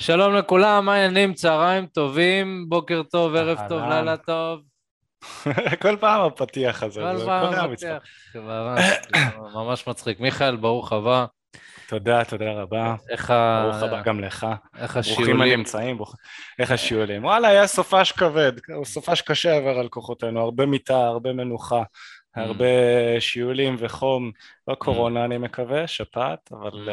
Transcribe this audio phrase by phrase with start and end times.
[0.00, 1.34] שלום לכולם, מה העניינים?
[1.34, 3.82] צהריים טובים, בוקר טוב, ערב טוב.
[3.82, 4.60] לילה טוב.
[5.82, 7.70] כל פעם הפתיח הזה, כל פעם.
[7.72, 7.90] מצחוק.
[9.54, 10.20] ממש מצחיק.
[10.20, 11.24] מיכאל, ברוך הבא.
[11.88, 12.94] תודה, תודה רבה.
[13.10, 14.46] איך ה- ברוך הבא גם לך.
[14.78, 15.40] איך ברוכים השיעולים?
[15.42, 15.96] הנמצאים.
[15.96, 16.14] ברוך-
[16.58, 17.24] איך השיעולים?
[17.24, 18.52] וואלה, היה סופש כבד,
[18.84, 22.40] סופש קשה עבר על כוחותינו, הרבה מיטה, הרבה מנוחה, Mm.
[22.40, 22.64] הרבה
[23.20, 24.30] שיעולים וחום,
[24.68, 26.88] לא קורונה אני מקווה, שפעת, אבל...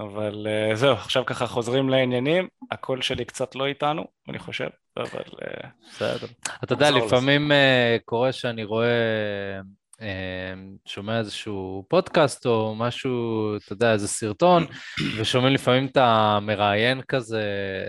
[0.00, 5.22] אבל אה, זהו, עכשיו ככה חוזרים לעניינים, הקול שלי קצת לא איתנו, אני חושב, אבל
[5.42, 6.26] אה, בסדר.
[6.64, 6.90] אתה יודע.
[6.90, 9.60] לפעמים אה, קורה שאני רואה,
[10.00, 10.54] אה,
[10.86, 13.10] שומע איזשהו פודקאסט או משהו,
[13.56, 14.66] אתה יודע, איזה סרטון,
[15.18, 17.44] ושומעים לפעמים את המראיין כזה,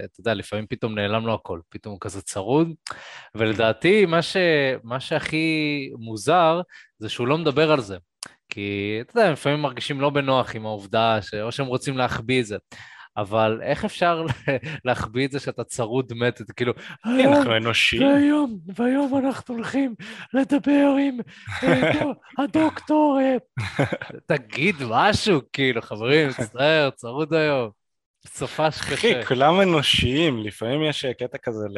[0.05, 2.69] אתה יודע, לפעמים פתאום נעלם לו הכל, פתאום הוא כזה צרוד,
[3.35, 4.37] ולדעתי מה, ש,
[4.83, 6.61] מה שהכי מוזר
[6.99, 7.97] זה שהוא לא מדבר על זה.
[8.51, 11.33] כי, אתה יודע, הם לפעמים מרגישים לא בנוח עם העובדה, ש...
[11.33, 12.57] או שהם רוצים להחביא את זה.
[13.17, 14.25] אבל איך אפשר
[14.85, 16.37] להחביא את זה שאתה צרוד מת?
[16.37, 18.03] זה כאילו, כן, אנחנו אנושיים.
[18.03, 19.95] והיום, והיום אנחנו הולכים
[20.33, 21.17] לדבר עם
[21.63, 23.19] אה, דו- הדוקטור.
[23.21, 23.37] אה."
[24.25, 27.80] תגיד משהו, כאילו, חברים, מצטער, צרוד היום.
[28.27, 29.25] סופש אחי, קשה.
[29.25, 31.77] כולם אנושיים, לפעמים יש אה, קטע כזה, ל...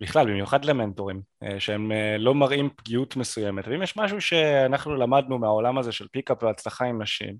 [0.00, 5.38] בכלל, במיוחד למנטורים, אה, שהם אה, לא מראים פגיעות מסוימת, ואם יש משהו שאנחנו למדנו
[5.38, 7.34] מהעולם הזה של פיקאפ והצלחה עם נשים,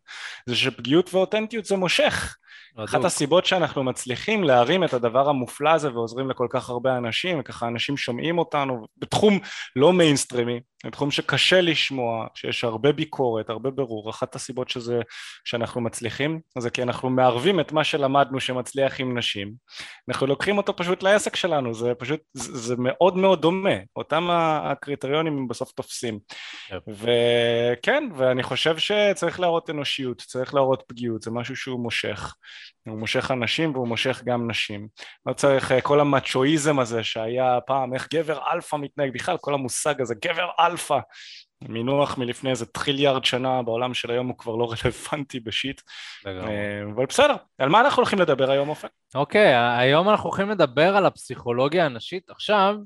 [0.47, 2.37] זה שפגיעות ואותנטיות זה מושך.
[2.77, 3.05] אחת.
[3.05, 7.97] הסיבות שאנחנו מצליחים להרים את הדבר המופלא הזה ועוזרים לכל כך הרבה אנשים, וככה אנשים
[7.97, 9.39] שומעים אותנו, בתחום
[9.77, 15.01] לא מיינסטרימי, בתחום שקשה לשמוע, שיש הרבה ביקורת, הרבה ברור, אחת הסיבות שזה,
[15.45, 19.53] שאנחנו מצליחים, זה כי אנחנו מערבים את מה שלמדנו שמצליח עם נשים,
[20.09, 25.39] אנחנו לוקחים אותו פשוט לעסק שלנו, זה פשוט, זה, זה מאוד מאוד דומה, אותם הקריטריונים
[25.39, 26.19] הם בסוף תופסים.
[26.70, 26.83] Yep.
[26.89, 32.34] וכן, ואני חושב שצריך להראות אנושיות, צריך להראות פגיעות, זה משהו שהוא מושך.
[32.89, 34.89] הוא מושך אנשים והוא מושך גם נשים.
[35.27, 40.01] לא צריך אה, כל המצ'ואיזם הזה שהיה פעם, איך גבר אלפא מתנהג, בכלל כל המושג
[40.01, 40.99] הזה, גבר אלפא.
[41.69, 45.81] מינוח מלפני איזה טריליארד שנה בעולם של היום הוא כבר לא רלוונטי ב shit,
[46.25, 46.50] לגמרי.
[46.50, 48.88] אה, אבל בסדר, על מה אנחנו הולכים לדבר היום אופק?
[49.15, 52.31] אוקיי, היום אנחנו הולכים לדבר על הפסיכולוגיה הנשית.
[52.31, 52.77] עכשיו,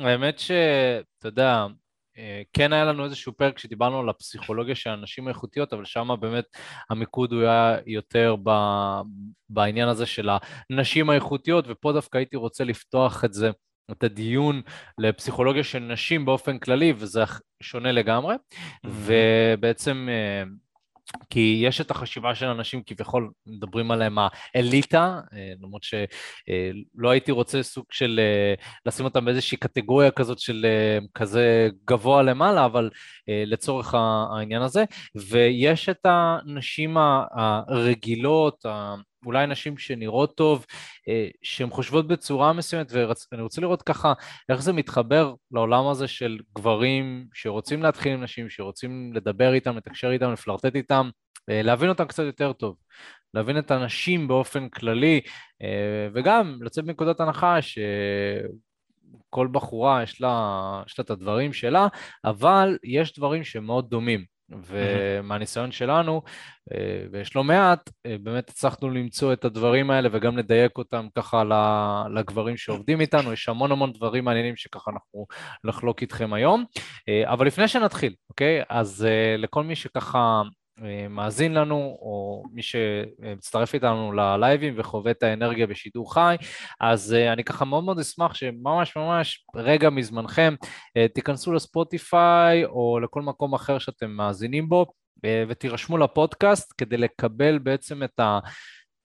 [0.00, 1.66] האמת שאתה יודע,
[2.52, 6.44] כן היה לנו איזשהו פרק שדיברנו על הפסיכולוגיה של הנשים האיכותיות, אבל שם באמת
[6.90, 8.50] המיקוד הוא היה יותר ב,
[9.48, 10.28] בעניין הזה של
[10.70, 13.50] הנשים האיכותיות, ופה דווקא הייתי רוצה לפתוח את זה,
[13.90, 14.62] את הדיון
[14.98, 17.22] לפסיכולוגיה של נשים באופן כללי, וזה
[17.62, 18.34] שונה לגמרי,
[18.84, 20.08] ובעצם...
[21.14, 27.32] אה, כי יש את החשיבה של אנשים, כביכול מדברים עליהם האליטה, אה, למרות שלא הייתי
[27.32, 28.54] רוצה סוג של אה,
[28.86, 32.90] לשים אותם באיזושהי קטגוריה כזאת של אה, כזה גבוה למעלה, אבל
[33.28, 36.96] אה, לצורך העניין הזה, ויש את הנשים
[37.30, 38.66] הרגילות,
[39.26, 40.66] אולי נשים שנראות טוב,
[41.08, 44.12] אה, שהן חושבות בצורה מסוימת, ואני רוצה לראות ככה
[44.48, 50.10] איך זה מתחבר לעולם הזה של גברים שרוצים להתחיל עם נשים, שרוצים לדבר איתם, לתקשר
[50.10, 51.10] איתם, לפלרטט איתם,
[51.50, 52.76] אה, להבין אותם קצת יותר טוב,
[53.34, 55.20] להבין את הנשים באופן כללי,
[55.62, 61.86] אה, וגם לצאת מנקודת הנחה שכל בחורה יש לה, יש לה את הדברים שלה,
[62.24, 64.33] אבל יש דברים שהם מאוד דומים.
[64.50, 66.22] ומהניסיון שלנו,
[66.72, 71.42] אה, ויש לא מעט, אה, באמת הצלחנו למצוא את הדברים האלה וגם לדייק אותם ככה
[72.14, 75.26] לגברים שעובדים איתנו, יש המון המון דברים מעניינים שככה אנחנו
[75.64, 76.64] נחלוק איתכם היום.
[77.08, 78.62] אה, אבל לפני שנתחיל, אוקיי?
[78.68, 79.06] אז
[79.38, 80.42] לכל מי שככה
[81.10, 86.36] מאזין לנו, או מי שמצטרף איתנו ללייבים וחווה את האנרגיה בשידור חי,
[86.80, 90.54] אז אה, אני ככה מאוד מאוד אשמח שממש ממש רגע מזמנכם
[90.96, 94.86] אה, תיכנסו לספוטיפיי או לכל מקום אחר שאתם מאזינים בו
[95.24, 98.38] אה, ותירשמו לפודקאסט כדי לקבל בעצם את ה...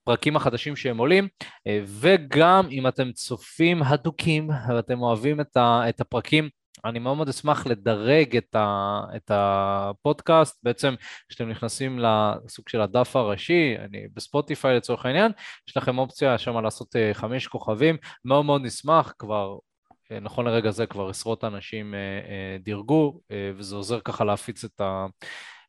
[0.09, 1.28] פרקים החדשים שהם עולים,
[1.68, 6.50] אה, וגם אם אתם צופים הדוקים ואתם אוהבים את הפרקים,
[6.85, 10.95] אני מאוד מאוד אשמח לדרג את, ה, את הפודקאסט, בעצם
[11.29, 15.31] כשאתם נכנסים לסוג של הדף הראשי, אני בספוטיפיי לצורך העניין,
[15.68, 19.57] יש לכם אופציה שם לעשות אה, חמש כוכבים, מאוד מאוד נשמח, כבר
[20.12, 23.19] אה, נכון לרגע זה כבר עשרות אנשים אה, דירגו,
[23.56, 25.06] וזה עוזר ככה להפיץ את, ה,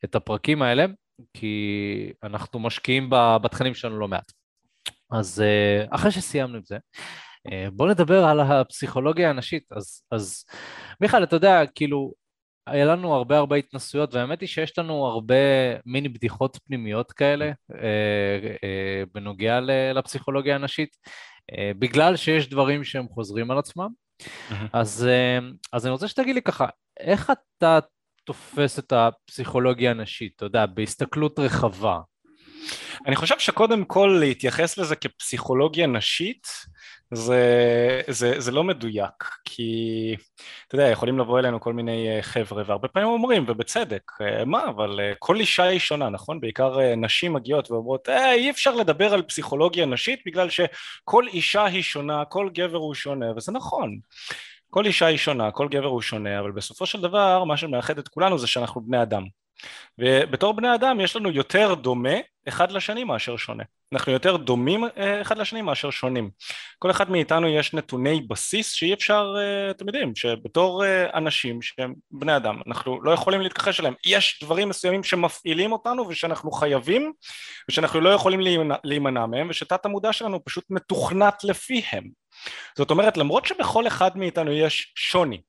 [0.04, 0.86] את הפרקים האלה,
[1.34, 3.10] כי אנחנו משקיעים
[3.42, 4.32] בתכנים שלנו לא מעט.
[5.12, 5.44] אז
[5.90, 6.78] אחרי שסיימנו את זה,
[7.72, 9.72] בואו נדבר על הפסיכולוגיה הנשית.
[9.72, 10.44] אז, אז
[11.00, 12.12] מיכאל, אתה יודע, כאילו,
[12.66, 15.34] היה לנו הרבה הרבה התנסויות, והאמת היא שיש לנו הרבה
[15.86, 19.60] מיני בדיחות פנימיות כאלה אה, אה, בנוגע
[19.94, 20.96] לפסיכולוגיה הנשית,
[21.52, 23.88] אה, בגלל שיש דברים שהם חוזרים על עצמם.
[24.72, 25.38] אז, אה,
[25.72, 26.66] אז אני רוצה שתגיד לי ככה,
[27.00, 27.78] איך אתה
[28.24, 31.98] תופס את הפסיכולוגיה הנשית, אתה יודע, בהסתכלות רחבה?
[33.06, 36.46] אני חושב שקודם כל להתייחס לזה כפסיכולוגיה נשית
[37.14, 40.16] זה, זה, זה לא מדויק, כי
[40.66, 44.64] אתה יודע, יכולים לבוא אלינו כל מיני אה, חבר'ה והרבה פעמים אומרים, ובצדק, אה, מה,
[44.68, 46.40] אבל אה, כל אישה היא שונה, נכון?
[46.40, 51.82] בעיקר נשים מגיעות ואומרות, אה, אי אפשר לדבר על פסיכולוגיה נשית בגלל שכל אישה היא
[51.82, 53.98] שונה, כל גבר הוא שונה, וזה נכון.
[54.70, 58.08] כל אישה היא שונה, כל גבר הוא שונה, אבל בסופו של דבר מה שמאחד את
[58.08, 59.22] כולנו זה שאנחנו בני אדם.
[59.98, 62.14] ובתור בני אדם יש לנו יותר דומה
[62.48, 63.64] אחד לשני מאשר שונה.
[63.92, 66.30] אנחנו יותר דומים אה, אחד לשני מאשר שונים.
[66.78, 71.94] כל אחד מאיתנו יש נתוני בסיס שאי אפשר, אה, אתם יודעים, שבתור אה, אנשים שהם
[72.10, 73.94] בני אדם, אנחנו לא יכולים להתכחש אליהם.
[74.06, 77.12] יש דברים מסוימים שמפעילים אותנו ושאנחנו חייבים
[77.68, 78.40] ושאנחנו לא יכולים
[78.84, 82.04] להימנע, מהם ושתת המודע שלנו פשוט מתוכנת לפיהם.
[82.76, 85.40] זאת אומרת, למרות שבכל אחד מאיתנו יש שוני,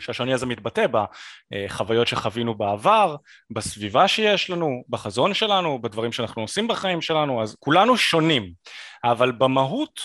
[0.00, 3.16] שהשוני הזה מתבטא בחוויות שחווינו בעבר,
[3.50, 8.52] בסביבה שיש לנו, בחזון שלנו, בדברים שאנחנו עושים בחיים שלנו, אז כולנו שונים,
[9.04, 10.00] אבל במהות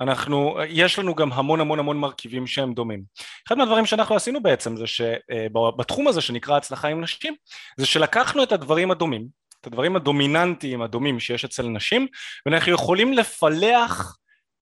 [0.00, 3.02] אנחנו, יש לנו גם המון המון המון מרכיבים שהם דומים.
[3.48, 7.34] אחד מהדברים שאנחנו עשינו בעצם זה שבתחום הזה שנקרא הצלחה עם נשים,
[7.76, 9.26] זה שלקחנו את הדברים הדומים,
[9.60, 12.06] את הדברים הדומיננטיים הדומים שיש אצל נשים,
[12.46, 14.18] ואנחנו יכולים לפלח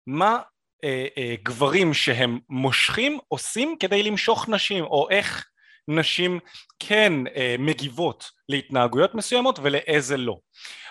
[0.07, 0.37] מה
[0.83, 5.47] אה, אה, גברים שהם מושכים עושים כדי למשוך נשים או איך
[5.87, 6.39] נשים
[6.79, 10.37] כן אה, מגיבות להתנהגויות מסוימות ולאיזה לא.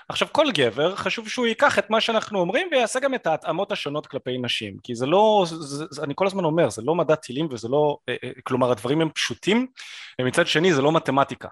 [0.09, 4.07] עכשיו כל גבר חשוב שהוא ייקח את מה שאנחנו אומרים ויעשה גם את ההתאמות השונות
[4.07, 7.49] כלפי נשים כי זה לא, זה, זה, אני כל הזמן אומר זה לא מדע טילים
[7.51, 7.99] וזה לא,
[8.45, 9.67] כלומר הדברים הם פשוטים
[10.21, 11.49] ומצד שני זה לא מתמטיקה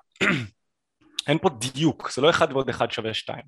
[1.29, 3.43] אין פה דיוק, זה לא אחד ועוד אחד שווה שתיים.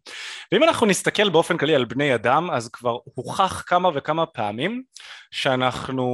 [0.52, 4.82] ואם אנחנו נסתכל באופן כללי על בני אדם, אז כבר הוכח כמה וכמה פעמים
[5.31, 6.06] שאנחנו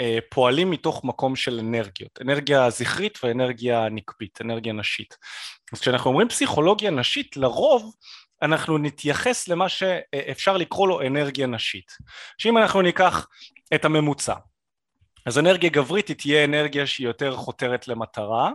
[0.00, 5.16] אה, פועלים מתוך מקום של אנרגיות, אנרגיה זכרית ואנרגיה נקבית, אנרגיה נשית.
[5.72, 7.94] אז כשאנחנו אומרים פסיכולוגיה נשית, לרוב
[8.42, 11.92] אנחנו נתייחס למה שאפשר לקרוא לו אנרגיה נשית.
[12.38, 13.26] שאם אנחנו ניקח
[13.74, 14.34] את הממוצע,
[15.26, 18.50] אז אנרגיה גברית היא תהיה אנרגיה שהיא יותר חותרת למטרה,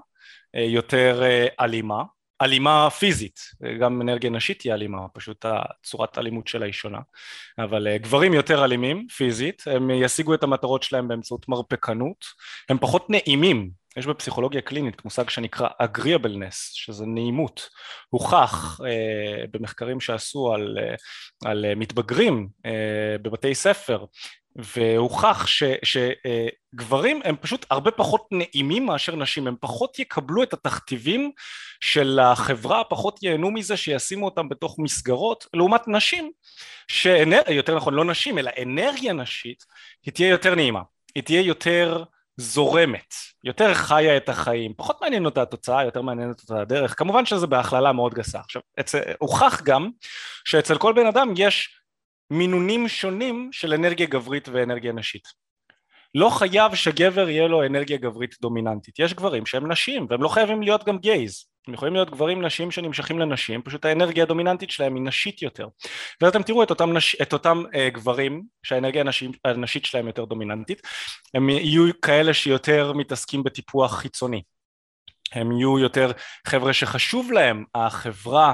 [0.56, 2.04] אה, יותר אה, אלימה,
[2.42, 3.40] אלימה פיזית,
[3.80, 7.00] גם אנרגיה נשית היא אלימה, פשוט הצורת האלימות שלה היא שונה,
[7.60, 12.26] אבל אה, גברים יותר אלימים פיזית, הם ישיגו את המטרות שלהם באמצעות מרפקנות,
[12.70, 17.70] הם פחות נעימים, יש בפסיכולוגיה קלינית מושג שנקרא agreeableness, שזה נעימות,
[18.10, 20.96] הוכח אה, במחקרים שעשו על, אה,
[21.52, 24.06] על מתבגרים אה, בבתי ספר
[24.56, 25.45] והוכח
[25.83, 31.31] שגברים הם פשוט הרבה פחות נעימים מאשר נשים, הם פחות יקבלו את התכתיבים
[31.81, 36.31] של החברה, פחות ייהנו מזה שישימו אותם בתוך מסגרות, לעומת נשים,
[36.88, 37.42] שאנר...
[37.50, 39.65] יותר נכון לא נשים אלא אנרגיה נשית,
[40.06, 40.81] היא תהיה יותר נעימה,
[41.15, 42.04] היא תהיה יותר
[42.38, 43.13] זורמת,
[43.44, 47.92] יותר חיה את החיים, פחות מעניין אותה התוצאה, יותר מעניינת אותה הדרך, כמובן שזה בהכללה
[47.92, 48.39] מאוד גסה.
[48.39, 49.00] עכשיו, אצל...
[49.19, 49.89] הוכח גם
[50.45, 51.81] שאצל כל בן אדם יש
[52.31, 55.24] מינונים שונים של אנרגיה גברית ואנרגיה נשית.
[56.16, 60.62] לא חייב שגבר יהיה לו אנרגיה גברית דומיננטית, יש גברים שהם נשים והם לא חייבים
[60.62, 65.04] להיות גם גייז, הם יכולים להיות גברים נשים שנמשכים לנשים, פשוט האנרגיה הדומיננטית שלהם היא
[65.04, 65.68] נשית יותר.
[66.22, 67.16] ואז אתם תראו את אותם, נש...
[67.22, 70.81] את אותם uh, גברים שהאנרגיה הנשית, הנשית שלהם יותר דומיננטית,
[71.33, 74.42] הם יהיו כאלה שיותר מתעסקים בטיפוח חיצוני,
[75.33, 76.12] הם יהיו יותר
[76.48, 78.54] חבר'ה שחשוב להם החברה אה,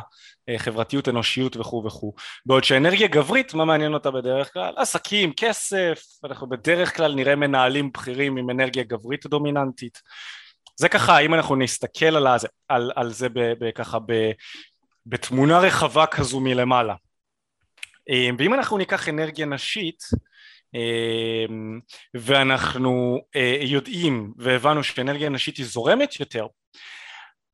[0.57, 2.13] חברתיות, אנושיות וכו' וכו'.
[2.45, 4.73] בעוד שאנרגיה גברית, מה מעניין אותה בדרך כלל?
[4.77, 10.01] עסקים, כסף, אנחנו בדרך כלל נראה מנהלים בכירים עם אנרגיה גברית דומיננטית.
[10.75, 14.31] זה ככה, אם אנחנו נסתכל על, הזה, על, על זה ב, ב, ככה ב,
[15.05, 16.95] בתמונה רחבה כזו מלמעלה.
[18.09, 20.03] אה, ואם אנחנו ניקח אנרגיה נשית,
[20.75, 21.45] אה,
[22.13, 23.21] ואנחנו
[23.61, 26.47] יודעים והבנו שאנרגיה נשית היא זורמת יותר,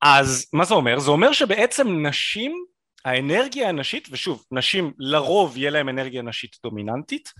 [0.02, 0.98] אז מה זה אומר?
[0.98, 2.64] זה אומר שבעצם נשים
[3.04, 7.32] האנרגיה הנשית, ושוב, נשים לרוב יהיה להם אנרגיה נשית דומיננטית,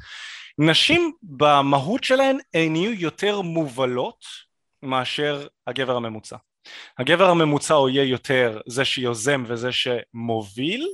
[0.59, 4.25] נשים במהות שלהן הן יהיו יותר מובלות
[4.83, 6.37] מאשר הגבר הממוצע.
[6.99, 10.89] הגבר הממוצע הוא יהיה יותר זה שיוזם וזה שמוביל,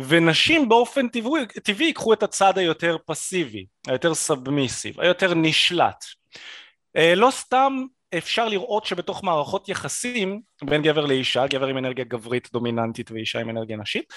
[0.00, 6.04] ונשים באופן טבעי, טבעי ייקחו את הצד היותר פסיבי, היותר סאבמיסיב, היותר נשלט.
[6.96, 7.84] אה, לא סתם
[8.18, 13.50] אפשר לראות שבתוך מערכות יחסים בין גבר לאישה, גבר עם אנרגיה גברית דומיננטית ואישה עם
[13.50, 14.12] אנרגיה נשית,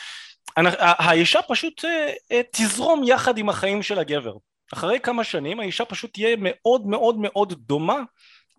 [0.80, 4.34] האישה פשוט אה, אה, תזרום יחד עם החיים של הגבר.
[4.74, 8.00] אחרי כמה שנים האישה פשוט תהיה מאוד מאוד מאוד דומה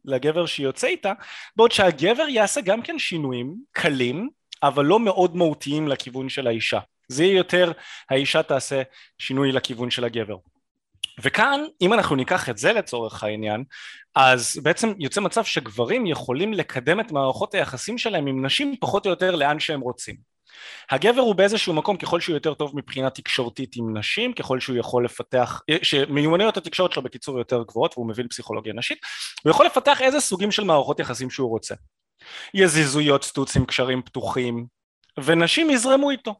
[0.04, 1.12] לגבר שיוצא איתה,
[1.56, 4.28] בעוד שהגבר יעשה גם כן שינויים קלים,
[4.62, 6.78] אבל לא מאוד מהותיים לכיוון של האישה.
[7.08, 7.72] זה יהיה יותר
[8.10, 8.82] האישה תעשה
[9.18, 10.36] שינוי לכיוון של הגבר.
[11.22, 13.64] וכאן אם אנחנו ניקח את זה לצורך העניין
[14.14, 19.10] אז בעצם יוצא מצב שגברים יכולים לקדם את מערכות היחסים שלהם עם נשים פחות או
[19.10, 20.16] יותר לאן שהם רוצים
[20.90, 25.04] הגבר הוא באיזשהו מקום ככל שהוא יותר טוב מבחינה תקשורתית עם נשים, ככל שהוא יכול
[25.04, 28.98] לפתח, אה, שמיומנויות התקשורת שלו בקיצור יותר גבוהות והוא מבין פסיכולוגיה נשית,
[29.42, 31.74] הוא יכול לפתח איזה סוגים של מערכות יחסים שהוא רוצה.
[32.54, 34.66] יזיזויות סטוצים, קשרים פתוחים,
[35.24, 36.34] ונשים יזרמו איתו.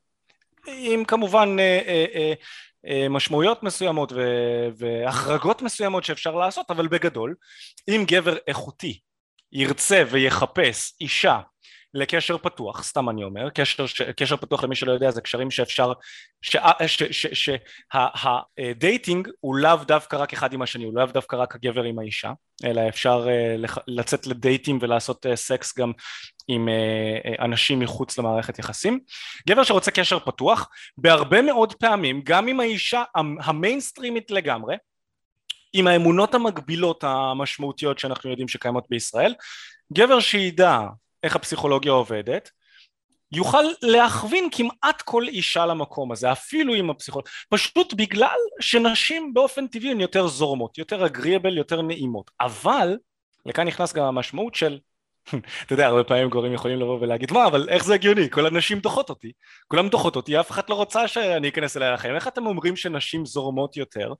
[0.67, 2.33] עם כמובן אה, אה, אה,
[3.11, 4.13] משמעויות מסוימות
[4.77, 7.35] והחרגות מסוימות שאפשר לעשות, אבל בגדול,
[7.89, 9.01] אם גבר איכותי
[9.53, 11.41] ירצה ויחפש אישה
[11.94, 13.85] לקשר פתוח, סתם אני אומר, קשר,
[14.16, 15.92] קשר פתוח למי שלא יודע זה קשרים שאפשר,
[17.92, 22.32] שהדייטינג הוא לאו דווקא רק אחד עם השני, הוא לאו דווקא רק הגבר עם האישה,
[22.64, 23.56] אלא אפשר אה,
[23.87, 25.92] לצאת לדייטים ולעשות אה, סקס גם
[26.49, 29.00] עם אה, אנשים מחוץ למערכת יחסים.
[29.49, 30.68] גבר שרוצה קשר פתוח,
[30.99, 33.02] בהרבה מאוד פעמים, גם עם האישה
[33.44, 34.76] המיינסטרימית לגמרי,
[35.73, 39.35] עם האמונות המקבילות המשמעותיות שאנחנו יודעים שקיימות בישראל,
[39.92, 40.80] גבר שידע
[41.23, 42.50] איך הפסיכולוגיה עובדת,
[43.33, 49.91] יוכל להכווין כמעט כל אישה למקום הזה, אפילו עם הפסיכולוגיה, פשוט בגלל שנשים באופן טבעי
[49.91, 52.97] הן יותר זורמות, יותר אגריאבל, יותר נעימות, אבל
[53.47, 54.79] לכאן נכנס גם המשמעות של
[55.65, 58.31] אתה יודע, הרבה פעמים גברים יכולים לבוא ולהגיד, מה, אבל איך זה הגיוני?
[58.31, 59.33] כל הנשים דוחות אותי.
[59.69, 62.15] כולם דוחות אותי, אף אחד לא רוצה שאני אכנס אליה לחיים.
[62.15, 64.12] איך אתם אומרים שנשים זורמות יותר?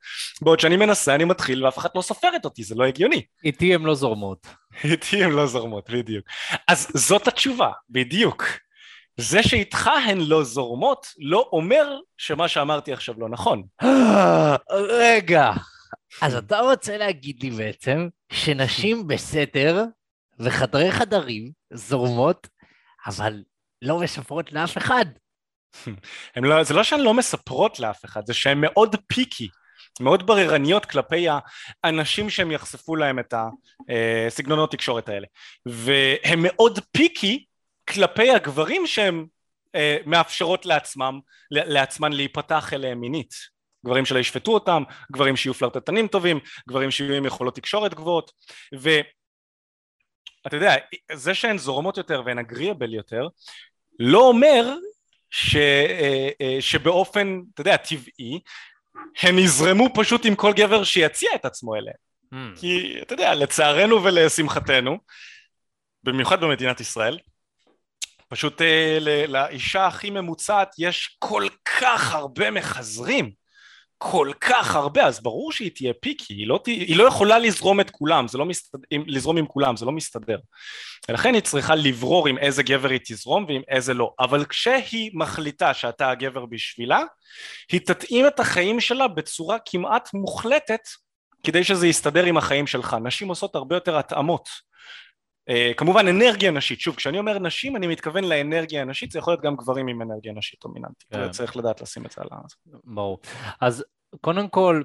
[0.43, 3.23] בעוד שאני מנסה, אני מתחיל, ואף אחד לא סופרת אותי, זה לא הגיוני.
[3.45, 4.47] איתי הן לא זורמות.
[4.85, 6.27] איתי הן לא זורמות, בדיוק.
[6.69, 8.45] אז זאת התשובה, בדיוק.
[9.17, 13.63] זה שאיתך הן לא זורמות, לא אומר שמה שאמרתי עכשיו לא נכון.
[15.01, 15.51] רגע,
[16.23, 19.85] אז אתה רוצה להגיד לי בעצם שנשים בסתר
[20.41, 22.49] וחדרי חדרים זורמות,
[23.07, 23.43] אבל
[23.83, 25.05] לא מספרות לאף אחד.
[26.37, 29.49] לא, זה לא שהן לא מספרות לאף אחד, זה שהן מאוד פיקי,
[30.01, 31.27] מאוד בררניות כלפי
[31.85, 33.35] האנשים שהם יחשפו להם את
[34.29, 35.27] הסגנונות תקשורת האלה.
[35.67, 37.45] והן מאוד פיקי
[37.89, 39.27] כלפי הגברים שהם
[39.75, 41.21] אה, מאפשרות לעצמם,
[41.51, 43.35] לעצמן להיפתח אליהם מינית.
[43.87, 44.83] גברים שלא ישפטו אותם,
[45.13, 48.33] גברים שיהיו פלרטטנים טובים, גברים שיהיו עם יכולות תקשורת גבוהות,
[48.79, 48.91] ו...
[50.47, 50.75] אתה יודע,
[51.13, 53.29] זה שהן זורמות יותר והן אגריאבל יותר,
[53.99, 54.75] לא אומר
[55.31, 58.41] ש, אה, אה, שבאופן, אתה יודע, טבעי,
[59.23, 61.97] הן יזרמו פשוט עם כל גבר שיציע את עצמו אליהן.
[62.35, 62.61] Hmm.
[62.61, 64.99] כי, אתה יודע, לצערנו ולשמחתנו,
[66.05, 67.19] במיוחד במדינת ישראל,
[68.29, 73.40] פשוט אה, לאישה הכי ממוצעת יש כל כך הרבה מחזרים.
[74.03, 77.91] כל כך הרבה, אז ברור שהיא תהיה פיקי, היא לא, היא לא יכולה לזרום את
[77.91, 80.39] כולם, זה לא מסתדר, לזרום עם כולם, זה לא מסתדר.
[81.09, 84.13] ולכן היא צריכה לברור עם איזה גבר היא תזרום ועם איזה לא.
[84.21, 87.03] אבל כשהיא מחליטה שאתה הגבר בשבילה,
[87.73, 90.89] היא תתאים את החיים שלה בצורה כמעט מוחלטת
[91.45, 92.97] כדי שזה יסתדר עם החיים שלך.
[93.03, 94.49] נשים עושות הרבה יותר התאמות.
[95.51, 99.43] Uh, כמובן אנרגיה נשית, שוב כשאני אומר נשים אני מתכוון לאנרגיה הנשית, זה יכול להיות
[99.43, 101.31] גם גברים עם אנרגיה נשית דומיננטית, כן.
[101.31, 102.37] צריך לדעת לשים את זה על ה...
[102.85, 103.19] ברור.
[103.61, 103.85] אז
[104.21, 104.83] קודם כל,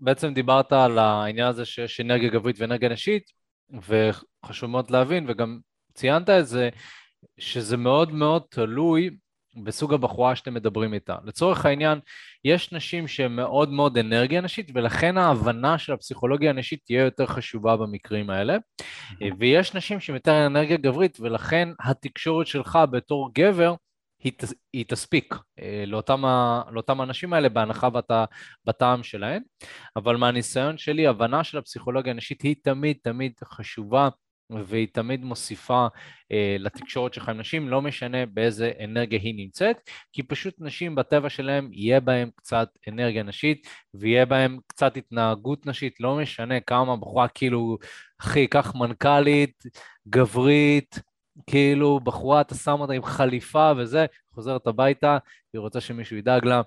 [0.00, 3.22] בעצם דיברת על העניין הזה שיש אנרגיה גברית ואנרגיה נשית,
[3.70, 5.58] וחשוב מאוד להבין, וגם
[5.94, 6.68] ציינת את זה,
[7.38, 9.10] שזה מאוד מאוד תלוי
[9.64, 11.16] בסוג הבחורה שאתם מדברים איתה.
[11.24, 11.98] לצורך העניין,
[12.44, 17.76] יש נשים שהן מאוד מאוד אנרגיה נשית, ולכן ההבנה של הפסיכולוגיה הנשית תהיה יותר חשובה
[17.76, 18.56] במקרים האלה.
[19.38, 23.74] ויש נשים שהן יותר אנרגיה גברית, ולכן התקשורת שלך בתור גבר
[24.22, 24.32] היא,
[24.72, 26.22] היא תספיק אה, לאותם,
[26.70, 28.10] לאותם האנשים האלה בהנחה בת,
[28.64, 29.42] בטעם שלהם,
[29.96, 34.08] אבל מהניסיון שלי, הבנה של הפסיכולוגיה הנשית היא תמיד תמיד חשובה
[34.50, 35.86] והיא תמיד מוסיפה
[36.32, 39.76] אה, לתקשורת שלך עם נשים, לא משנה באיזה אנרגיה היא נמצאת,
[40.12, 46.00] כי פשוט נשים בטבע שלהם יהיה בהם קצת אנרגיה נשית ויהיה בהם קצת התנהגות נשית,
[46.00, 47.78] לא משנה כמה בחורה כאילו,
[48.20, 49.62] אחי, קח מנכ"לית,
[50.08, 50.98] גברית,
[51.46, 55.18] כאילו בחורה, אתה שם אותה עם חליפה וזה, חוזרת הביתה,
[55.52, 56.62] היא רוצה שמישהו ידאג לה.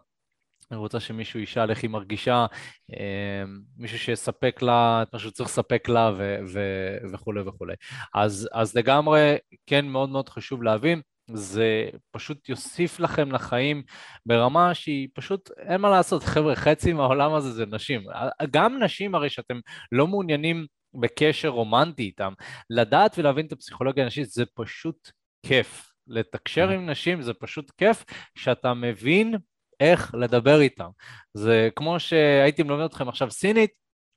[0.72, 2.46] היא רוצה שמישהו ישאל איך היא מרגישה,
[2.94, 3.44] אה,
[3.78, 7.74] מישהו שיספק לה את מה שהוא צריך לספק לה ו- ו- וכולי וכולי.
[8.14, 9.38] אז, אז לגמרי,
[9.68, 11.02] כן מאוד מאוד חשוב להבין,
[11.34, 13.84] זה פשוט יוסיף לכם לחיים
[14.26, 18.04] ברמה שהיא פשוט, אין מה לעשות, חבר'ה, חצי מהעולם הזה זה נשים.
[18.52, 19.60] גם נשים הרי שאתם
[19.92, 22.34] לא מעוניינים בקשר רומנטי איתם,
[22.70, 25.12] לדעת ולהבין את הפסיכולוגיה הנשית זה פשוט
[25.46, 25.92] כיף.
[26.08, 28.04] לתקשר עם נשים זה פשוט כיף,
[28.36, 29.36] שאתה מבין
[29.82, 30.90] איך לדבר איתם.
[31.34, 33.72] זה כמו שהייתי מלמד אתכם עכשיו סינית,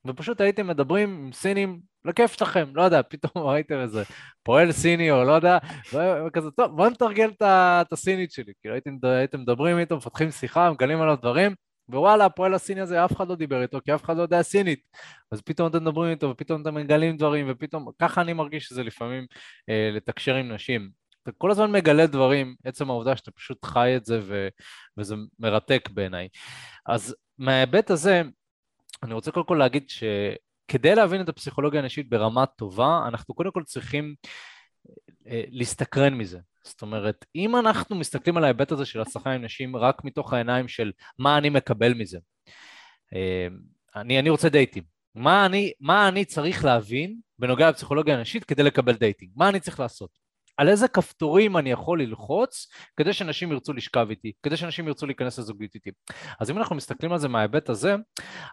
[0.06, 4.02] ופשוט הייתם מדברים עם סינים לכיף שלכם, לא יודע, פתאום ראיתם איזה
[4.42, 5.58] פועל סיני או לא יודע,
[6.26, 8.52] וכזה, טוב, בוא נתרגל את הסינית שלי.
[8.60, 11.54] כאילו הייתם, הייתם מדברים איתו, מפתחים שיחה, מגלים עליו דברים,
[11.88, 14.80] ווואלה, הפועל הסיני הזה, אף אחד לא דיבר איתו, כי אף אחד לא יודע סינית.
[15.30, 19.26] אז פתאום אתם מדברים איתו, ופתאום אתם מגלים דברים, ופתאום, ככה אני מרגיש שזה לפעמים
[19.68, 21.03] אה, לתקשר עם נשים.
[21.24, 24.48] אתה כל הזמן מגלה דברים, עצם העובדה שאתה פשוט חי את זה ו...
[24.96, 26.28] וזה מרתק בעיניי.
[26.86, 28.22] אז מההיבט הזה,
[29.02, 33.62] אני רוצה קודם כל להגיד שכדי להבין את הפסיכולוגיה הנשית ברמה טובה, אנחנו קודם כל
[33.62, 34.14] צריכים
[35.26, 36.38] אה, להסתקרן מזה.
[36.64, 40.68] זאת אומרת, אם אנחנו מסתכלים על ההיבט הזה של הצלחה עם נשים רק מתוך העיניים
[40.68, 42.18] של מה אני מקבל מזה,
[43.14, 43.46] אה,
[43.96, 44.82] אני, אני רוצה דייטים.
[45.14, 49.32] מה אני, מה אני צריך להבין בנוגע לפסיכולוגיה הנשית כדי לקבל dating?
[49.36, 50.23] מה אני צריך לעשות?
[50.56, 55.38] על איזה כפתורים אני יכול ללחוץ כדי שאנשים ירצו לשכב איתי, כדי שאנשים ירצו להיכנס
[55.38, 55.90] לזוגיות איתי.
[56.40, 57.96] אז אם אנחנו מסתכלים על זה מההיבט הזה,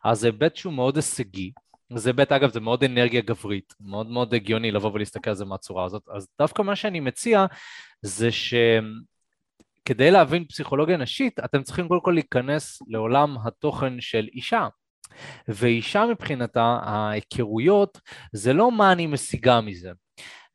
[0.03, 1.51] אז זה היבט שהוא מאוד הישגי,
[1.95, 5.85] זה היבט, אגב, זה מאוד אנרגיה גברית, מאוד מאוד הגיוני לבוא ולהסתכל על זה מהצורה
[5.85, 6.03] הזאת.
[6.15, 7.45] אז דווקא מה שאני מציע
[8.01, 14.67] זה שכדי להבין פסיכולוגיה נשית, אתם צריכים קודם כל להיכנס לעולם התוכן של אישה.
[15.47, 17.99] ואישה מבחינתה, ההיכרויות,
[18.33, 19.91] זה לא מה אני משיגה מזה,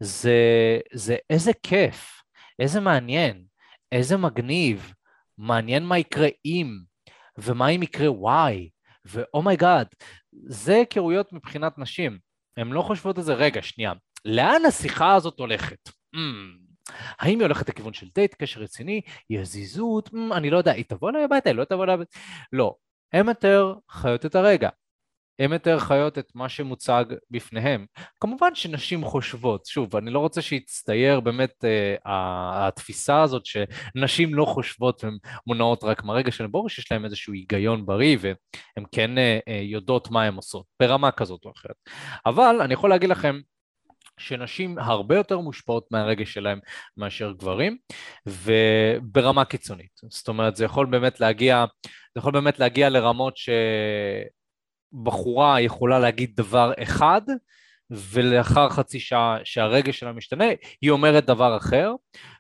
[0.00, 0.38] זה,
[0.92, 2.22] זה איזה כיף,
[2.58, 3.44] איזה מעניין,
[3.92, 4.92] איזה מגניב,
[5.38, 6.78] מעניין מה יקרה אם,
[7.38, 8.70] ומה אם יקרה וואי,
[9.04, 10.04] ו oh my god, oh
[10.46, 12.18] זה היכרויות מבחינת נשים.
[12.56, 13.92] הן לא חושבות על זה, רגע, שנייה,
[14.24, 15.88] לאן השיחה הזאת הולכת?
[15.88, 16.18] Mm,
[17.18, 19.00] האם היא הולכת לכיוון של דייט, קשר רציני,
[19.30, 22.18] יזיזות, mm, אני לא יודע, היא תבוא אליי הביתה, היא לא תבוא אליי הביתה?
[22.52, 22.74] לא,
[23.12, 24.68] הן יותר חיות את הרגע.
[25.38, 27.86] הן יותר חיות את מה שמוצג בפניהם.
[28.20, 35.04] כמובן שנשים חושבות, שוב, אני לא רוצה שיצטייר באמת אה, התפיסה הזאת שנשים לא חושבות
[35.04, 35.16] והן
[35.46, 40.10] מונעות רק מהרגע שלהן, ברור שיש להן איזשהו היגיון בריא והן כן אה, אה, יודעות
[40.10, 41.76] מה הן עושות, ברמה כזאת או אחרת.
[42.26, 43.40] אבל אני יכול להגיד לכם
[44.18, 46.58] שנשים הרבה יותר מושפעות מהרגש שלהם
[46.96, 47.76] מאשר גברים,
[48.26, 49.90] וברמה קיצונית.
[50.10, 53.48] זאת אומרת, זה יכול באמת להגיע, זה יכול באמת להגיע לרמות ש...
[54.92, 57.20] בחורה יכולה להגיד דבר אחד,
[57.90, 60.44] ולאחר חצי שעה שהרגש שלה משתנה,
[60.82, 61.92] היא אומרת דבר אחר,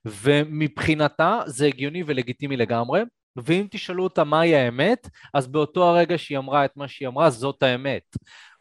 [0.04, 3.00] ומבחינתה זה הגיוני ולגיטימי לגמרי,
[3.36, 7.62] ואם תשאלו אותה מהי האמת, אז באותו הרגע שהיא אמרה את מה שהיא אמרה, זאת
[7.62, 8.02] האמת,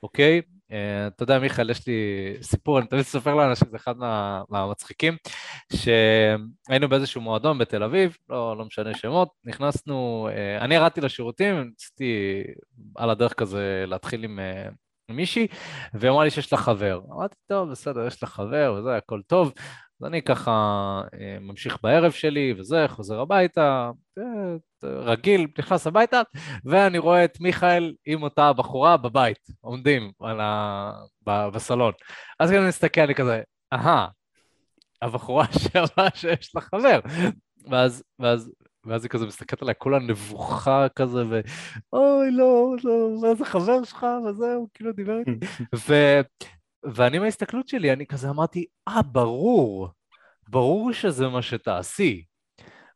[0.04, 0.42] אוקיי?
[0.72, 0.74] Uh,
[1.08, 1.94] אתה יודע, מיכאל, יש לי
[2.42, 5.18] סיפור, אני תמיד אספר לאנשים, זה אחד מה, מהמצחיקים,
[5.74, 12.44] שהיינו באיזשהו מועדון בתל אביב, לא, לא משנה שמות, נכנסנו, uh, אני ירדתי לשירותים, ניסיתי
[12.96, 14.74] על הדרך כזה להתחיל עם uh,
[15.12, 15.48] מישהי,
[15.94, 17.02] והיא אמרה לי שיש לה חבר.
[17.12, 19.54] אמרתי, טוב, בסדר, יש לה חבר וזה, הכל טוב.
[20.02, 20.52] אז אני ככה
[21.14, 24.24] אה, ממשיך בערב שלי וזה, חוזר הביתה, אה,
[24.84, 26.22] רגיל, נכנס הביתה,
[26.66, 30.92] ואני רואה את מיכאל עם אותה בחורה בבית, עומדים ה...
[31.28, 31.94] בסלון.
[32.40, 33.42] אז אני מסתכל, אני כזה,
[33.74, 34.08] אהה,
[35.02, 37.00] הבחורה שאמרה שיש לה חבר.
[37.72, 38.52] ואז, ואז,
[38.86, 41.40] ואז היא כזה מסתכלת עליי, כולה נבוכה כזה, ו...
[41.94, 45.46] אוי, לא, לא, מה זה חבר שלך, וזהו, כאילו דיבר איתי.
[46.94, 49.90] ואני מההסתכלות שלי, אני כזה אמרתי, אה, ברור,
[50.50, 52.24] ברור שזה מה שתעשי.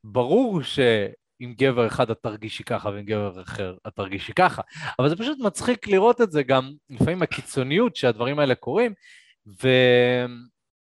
[0.04, 4.62] ברור שעם גבר אחד את תרגישי ככה ועם גבר אחר את תרגישי ככה.
[5.00, 8.94] אבל זה פשוט מצחיק לראות את זה גם, לפעמים הקיצוניות שהדברים האלה קורים,
[9.64, 9.68] ו...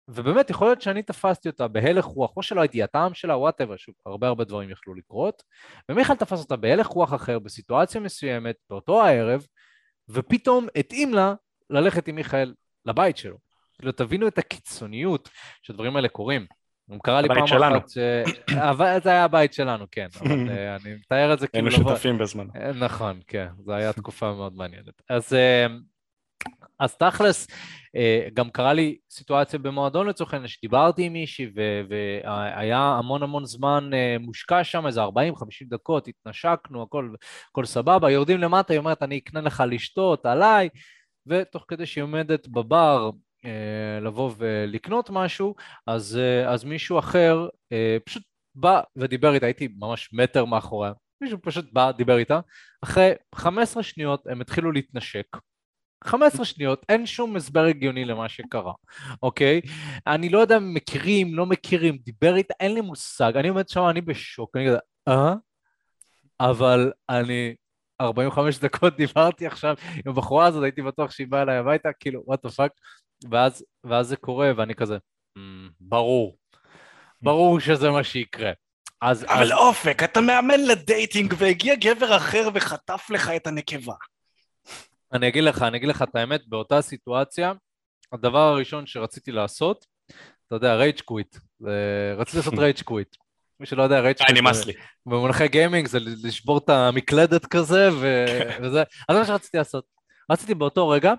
[0.09, 3.95] ובאמת יכול להיות שאני תפסתי אותה בהלך רוח, או שלא הייתי הטעם שלה, וואטאבר, שוב,
[4.07, 5.43] הרבה הרבה דברים יכלו לקרות,
[5.91, 9.47] ומיכאל תפס אותה בהלך רוח אחר, בסיטואציה מסוימת, באותו הערב,
[10.09, 11.35] ופתאום התאים לה
[11.71, 12.55] ללכת עם מיכאל
[12.87, 13.37] לבית שלו.
[13.79, 15.29] כאילו, תבינו את הקיצוניות
[15.63, 16.47] שהדברים האלה קורים.
[16.89, 17.79] הוא קרה לי פעם שלנו.
[17.79, 17.99] אחת ש...
[18.71, 20.07] אבל זה היה הבית שלנו, כן.
[20.21, 21.69] אבל אה, אני מתאר את זה כאילו...
[21.69, 22.47] היינו שותפים בזמן.
[22.57, 23.49] אה, נכון, כן.
[23.65, 25.03] זו הייתה תקופה מאוד מעניינת.
[25.11, 25.67] אז, אה,
[26.81, 27.47] אז תכלס,
[28.35, 34.65] גם קרה לי סיטואציה במועדון לצורך העניין, שדיברתי עם מישהי והיה המון המון זמן מושקע
[34.65, 35.07] שם, איזה 40-50
[35.69, 37.11] דקות, התנשקנו, הכל,
[37.51, 40.69] הכל סבבה, יורדים למטה, היא אומרת, אני אקנה לך לשתות עליי,
[41.27, 43.11] ותוך כדי שהיא עומדת בבר
[43.45, 45.55] אה, לבוא ולקנות משהו,
[45.87, 48.23] אז, אה, אז מישהו אחר אה, פשוט
[48.55, 52.41] בא ודיבר איתה, הייתי ממש מטר מאחוריה, מישהו פשוט בא, דיבר איתה,
[52.85, 55.27] אחרי 15 שניות הם התחילו להתנשק.
[56.05, 58.73] 15 שניות, אין שום הסבר הגיוני למה שקרה,
[59.23, 59.61] אוקיי?
[60.07, 63.37] אני לא יודע אם מכירים, לא מכירים, דיבר איתה, אין לי מושג.
[63.37, 65.35] אני עומד שם, אני בשוק, אני כזה, אה?
[66.41, 67.55] אבל אני
[68.01, 69.75] 45 דקות דיברתי עכשיו
[70.07, 72.73] עם הבחורה הזאת, הייתי בטוח שהיא באה אליי הביתה, כאילו, what the fuck,
[73.31, 74.97] ואז, ואז זה קורה, ואני כזה,
[75.39, 75.41] אממ,
[75.81, 76.37] ברור,
[77.23, 78.53] ברור שזה מה שיקרה.
[79.01, 79.25] אז...
[79.25, 79.51] אבל אז...
[79.53, 83.95] אופק, אתה מאמן ל dating והגיע גבר אחר וחטף לך את הנקבה.
[85.13, 87.53] אני אגיד לך, אני אגיד לך את האמת, באותה סיטואציה,
[88.13, 89.87] הדבר הראשון שרציתי לעשות,
[90.47, 91.37] אתה יודע, rage quit.
[92.17, 93.17] רציתי לעשות rage quit.
[93.61, 94.39] מי שלא יודע, rage quit.
[94.39, 94.73] נמאס לי.
[95.07, 97.89] במונחי gaming זה לשבור את המקלדת כזה,
[98.63, 99.85] וזה, אז זה מה שרציתי לעשות.
[100.31, 101.15] רציתי באותו רגע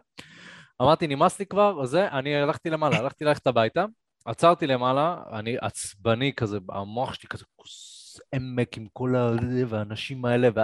[0.82, 3.86] אמרתי, נמאס לי כבר, וזה, אני הלכתי למעלה, הלכתי ללכת הביתה,
[4.26, 9.32] עצרתי למעלה, אני עצבני כזה, המוח שלי כזה כוס אמק עם כל ה...
[9.68, 10.60] והאנשים האלה, ו...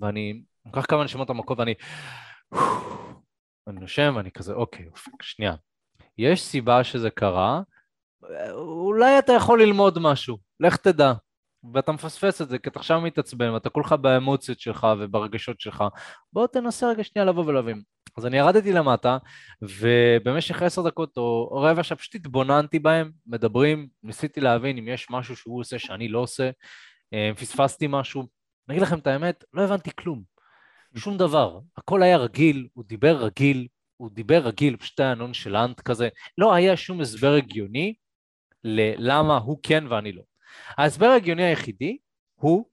[0.00, 1.74] ואני לוקח כמה נשימות עמקות ואני...
[3.68, 5.54] אני נושם ואני כזה, אוקיי, אופק, שנייה.
[6.18, 7.60] יש סיבה שזה קרה,
[8.52, 11.12] אולי אתה יכול ללמוד משהו, לך תדע.
[11.74, 15.84] ואתה מפספס את זה, כי אתה עכשיו מתעצבן, ואתה כולך באמוציות שלך וברגשות שלך.
[16.32, 17.82] בוא תנסה רגע שנייה לבוא ולהבין.
[18.16, 19.18] אז אני ירדתי למטה,
[19.62, 25.36] ובמשך עשר דקות או רבע שעה פשוט התבוננתי בהם, מדברים, ניסיתי להבין אם יש משהו
[25.36, 26.50] שהוא עושה שאני לא עושה,
[27.12, 28.20] אה, פספסתי משהו.
[28.68, 30.22] אני אגיד לכם את האמת, לא הבנתי כלום.
[30.96, 31.60] שום דבר.
[31.76, 36.08] הכל היה רגיל, הוא דיבר רגיל, הוא דיבר רגיל, פשוט היה נונשלנט כזה.
[36.38, 37.94] לא היה שום הסבר הגיוני
[38.64, 40.22] ללמה הוא כן ואני לא.
[40.78, 41.98] ההסבר ההגיוני היחידי
[42.34, 42.64] הוא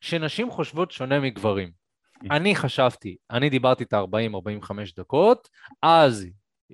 [0.00, 1.82] שנשים חושבות שונה מגברים.
[2.30, 5.48] אני חשבתי, אני דיברתי את ה-40-45 דקות,
[5.82, 6.26] אז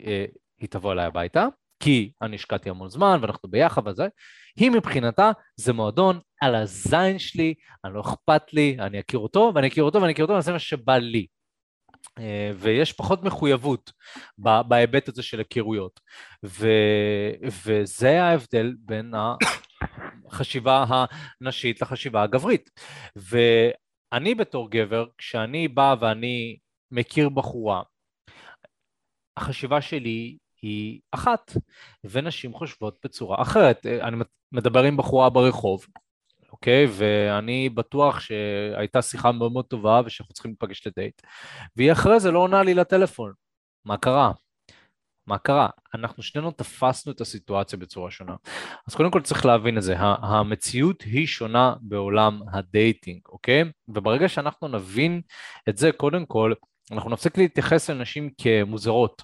[0.07, 0.25] אה,
[0.61, 1.47] היא תבוא אליי הביתה,
[1.81, 4.09] כי אני השקעתי המון זמן ואנחנו ביחד וזה,
[4.57, 9.69] היא מבחינתה זה מועדון על הזין שלי, אני לא אכפת לי, אני אכיר אותו ואני
[9.69, 11.27] אכיר אותו ואני אכיר אותו ואני אעשה מה שבא לי.
[12.19, 13.93] אה, ויש פחות מחויבות
[14.39, 16.01] בהיבט הזה של היכרויות.
[16.45, 16.69] ו,
[17.65, 19.15] וזה ההבדל בין
[20.31, 20.85] החשיבה
[21.41, 22.71] הנשית לחשיבה הגברית.
[23.17, 26.59] ואני בתור גבר, כשאני בא ואני
[26.91, 27.83] מכיר בחורה,
[29.37, 31.53] החשיבה שלי היא אחת,
[32.05, 33.87] ונשים חושבות בצורה אחרת.
[33.87, 34.17] אני
[34.53, 35.87] מדבר עם בחורה ברחוב,
[36.53, 36.87] אוקיי?
[36.91, 41.23] ואני בטוח שהייתה שיחה מאוד מאוד טובה ושאנחנו צריכים להיפגש לדייט,
[41.77, 43.33] והיא אחרי זה לא עונה לי לטלפון.
[43.85, 44.33] מה קרה?
[45.29, 45.69] מה קרה?
[45.95, 48.35] אנחנו שנינו תפסנו את הסיטואציה בצורה שונה.
[48.89, 53.65] אז קודם כל צריך להבין את זה, המציאות היא שונה בעולם הדייטינג, אוקיי?
[53.89, 55.21] וברגע שאנחנו נבין
[55.69, 56.53] את זה, קודם כל,
[56.93, 59.23] אנחנו נפסיק להתייחס לנשים כמוזרות,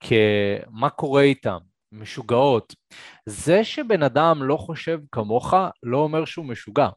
[0.00, 1.58] כמה קורה איתם,
[1.92, 2.74] משוגעות.
[3.26, 6.88] זה שבן אדם לא חושב כמוך, לא אומר שהוא משוגע,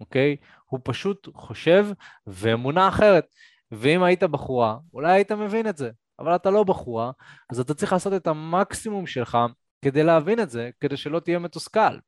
[0.00, 0.36] אוקיי?
[0.64, 1.86] הוא פשוט חושב
[2.26, 3.24] ואמונה אחרת.
[3.72, 7.10] ואם היית בחורה, אולי היית מבין את זה, אבל אתה לא בחורה,
[7.50, 9.38] אז אתה צריך לעשות את המקסימום שלך
[9.82, 11.98] כדי להבין את זה, כדי שלא תהיה מתוסכל.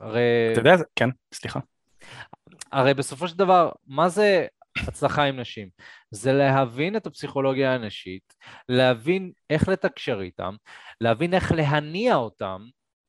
[0.00, 0.20] הרי...
[0.52, 1.60] אתה יודע, כן, סליחה.
[2.72, 4.46] הרי בסופו של דבר, מה זה
[4.88, 5.68] הצלחה עם נשים?
[6.10, 8.34] זה להבין את הפסיכולוגיה הנשית,
[8.68, 10.54] להבין איך לתקשר איתם,
[11.00, 12.62] להבין איך להניע אותם,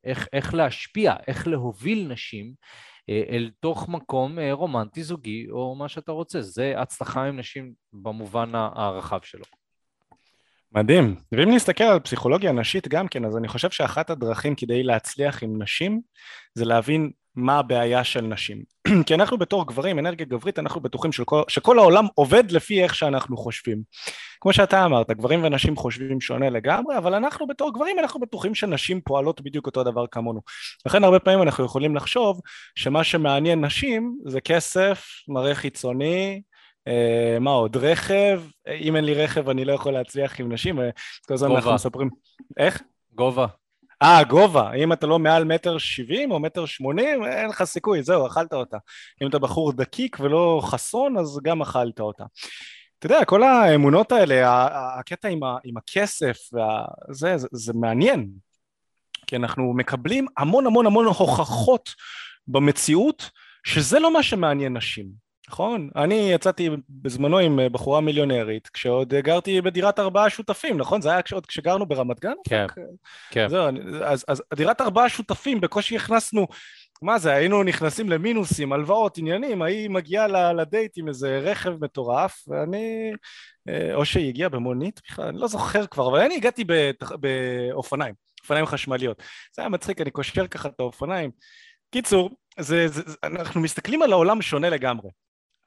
[0.03, 2.53] איך, איך להשפיע, איך להוביל נשים
[3.09, 6.41] אה, אל תוך מקום אה, רומנטי זוגי או מה שאתה רוצה.
[6.41, 9.45] זה הצלחה עם נשים במובן הרחב שלו.
[10.71, 11.15] מדהים.
[11.31, 15.61] ואם נסתכל על פסיכולוגיה נשית גם כן, אז אני חושב שאחת הדרכים כדי להצליח עם
[15.61, 16.01] נשים
[16.55, 18.63] זה להבין מה הבעיה של נשים.
[19.05, 23.37] כי אנחנו בתור גברים, אנרגיה גברית, אנחנו בטוחים שכל, שכל העולם עובד לפי איך שאנחנו
[23.37, 23.81] חושבים.
[24.41, 29.01] כמו שאתה אמרת, גברים ונשים חושבים שונה לגמרי, אבל אנחנו בתור גברים, אנחנו בטוחים שנשים
[29.01, 30.41] פועלות בדיוק אותו דבר כמונו.
[30.85, 32.41] לכן הרבה פעמים אנחנו יכולים לחשוב
[32.75, 36.41] שמה שמעניין נשים זה כסף, מראה חיצוני,
[37.39, 37.77] מה עוד?
[37.77, 38.41] רכב,
[38.81, 40.89] אם אין לי רכב אני לא יכול להצליח עם נשים, אה,
[41.27, 42.09] כל הזמן אנחנו מספרים...
[42.57, 42.81] איך?
[43.15, 43.47] גובה.
[44.01, 48.27] אה, גובה, אם אתה לא מעל מטר שבעים או מטר שמונים, אין לך סיכוי, זהו,
[48.27, 48.77] אכלת אותה.
[49.21, 52.23] אם אתה בחור דקיק ולא חסון, אז גם אכלת אותה.
[52.99, 54.67] אתה יודע, כל האמונות האלה,
[54.99, 58.29] הקטע עם, ה, עם הכסף, וה, זה, זה, זה מעניין,
[59.27, 61.89] כי אנחנו מקבלים המון המון המון הוכחות
[62.47, 63.29] במציאות,
[63.63, 65.28] שזה לא מה שמעניין נשים.
[65.49, 65.89] נכון?
[65.95, 71.01] אני יצאתי בזמנו עם אה, בחורה מיליונרית, כשעוד גרתי בדירת ארבעה שותפים, נכון?
[71.01, 72.33] זה היה עוד כשגרנו ברמת גן?
[72.49, 72.65] כן,
[73.31, 73.47] כן.
[73.47, 73.65] זהו,
[74.03, 76.47] אז, אז דירת ארבעה שותפים, בקושי הכנסנו,
[77.01, 83.11] מה זה, היינו נכנסים למינוסים, הלוואות, עניינים, היא מגיעה לדייט עם איזה רכב מטורף, ואני,
[83.69, 86.63] אה, או שהיא הגיעה במונית בכלל, אני לא זוכר כבר, אבל אני הגעתי
[87.19, 89.23] באופניים, אופניים חשמליות.
[89.55, 91.31] זה היה מצחיק, אני קושר ככה את האופניים.
[91.91, 95.09] קיצור, זה, זה, אנחנו מסתכלים על העולם שונה לגמרי.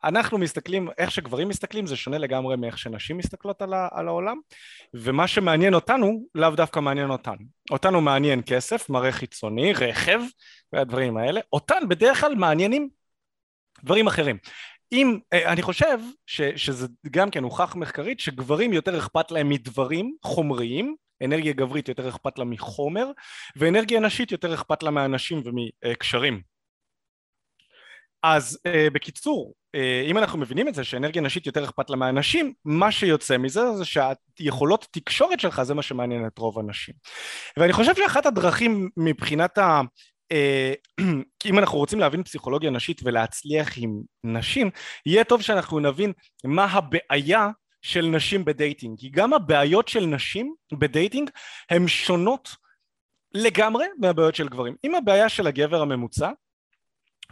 [0.04, 4.38] אנחנו מסתכלים, איך שגברים מסתכלים זה שונה לגמרי מאיך שנשים מסתכלות על, על העולם.
[4.94, 7.44] ומה שמעניין אותנו לאו דווקא מעניין אותנו.
[7.70, 10.20] אותנו מעניין כסף, מראה חיצוני, רכב
[10.72, 11.40] והדברים האלה.
[11.52, 12.88] אותן בדרך כלל מעניינים
[13.84, 14.38] דברים אחרים.
[14.92, 20.16] אם, אה, אני חושב ש, שזה גם כן הוכח מחקרית שגברים יותר אכפת להם מדברים
[20.22, 23.10] חומריים אנרגיה גברית יותר אכפת לה מחומר
[23.56, 26.42] ואנרגיה נשית יותר אכפת לה מאנשים ומקשרים
[28.22, 29.54] אז uh, בקיצור,
[30.06, 33.84] אם אנחנו מבינים את זה שאנרגיה נשית יותר אכפת לה מהאנשים, מה שיוצא מזה זה
[33.84, 36.94] שהיכולות תקשורת שלך זה מה שמעניין את רוב הנשים.
[37.56, 39.80] ואני חושב שאחת הדרכים מבחינת ה...
[40.32, 41.04] אה,
[41.48, 44.70] אם אנחנו רוצים להבין פסיכולוגיה נשית ולהצליח עם נשים,
[45.06, 46.12] יהיה טוב שאנחנו נבין
[46.44, 47.48] מה הבעיה
[47.82, 51.30] של נשים ב dating, כי גם הבעיות של נשים ב dating
[51.70, 52.48] הן שונות
[53.34, 54.74] לגמרי מהבעיות של גברים.
[54.84, 56.30] אם הבעיה של הגבר הממוצע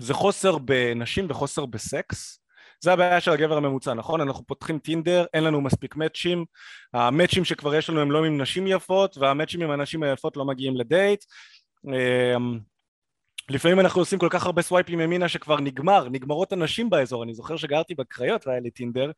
[0.01, 2.41] זה חוסר בנשים וחוסר בסקס,
[2.81, 4.21] זה הבעיה של הגבר הממוצע, נכון?
[4.21, 6.45] אנחנו פותחים טינדר, אין לנו מספיק matchים,
[6.95, 10.37] ה matchים שכבר יש לנו הם לא עם נשים יפות, וה matchים עם הנשים היפות
[10.37, 11.25] לא מגיעים לדייט.
[11.87, 12.59] אמ,
[13.51, 17.57] לפעמים אנחנו עושים כל כך הרבה swipeים ימינה שכבר נגמר, נגמרות הנשים באזור, אני זוכר
[17.57, 19.11] שגרתי בקריות והיה לי טינדר,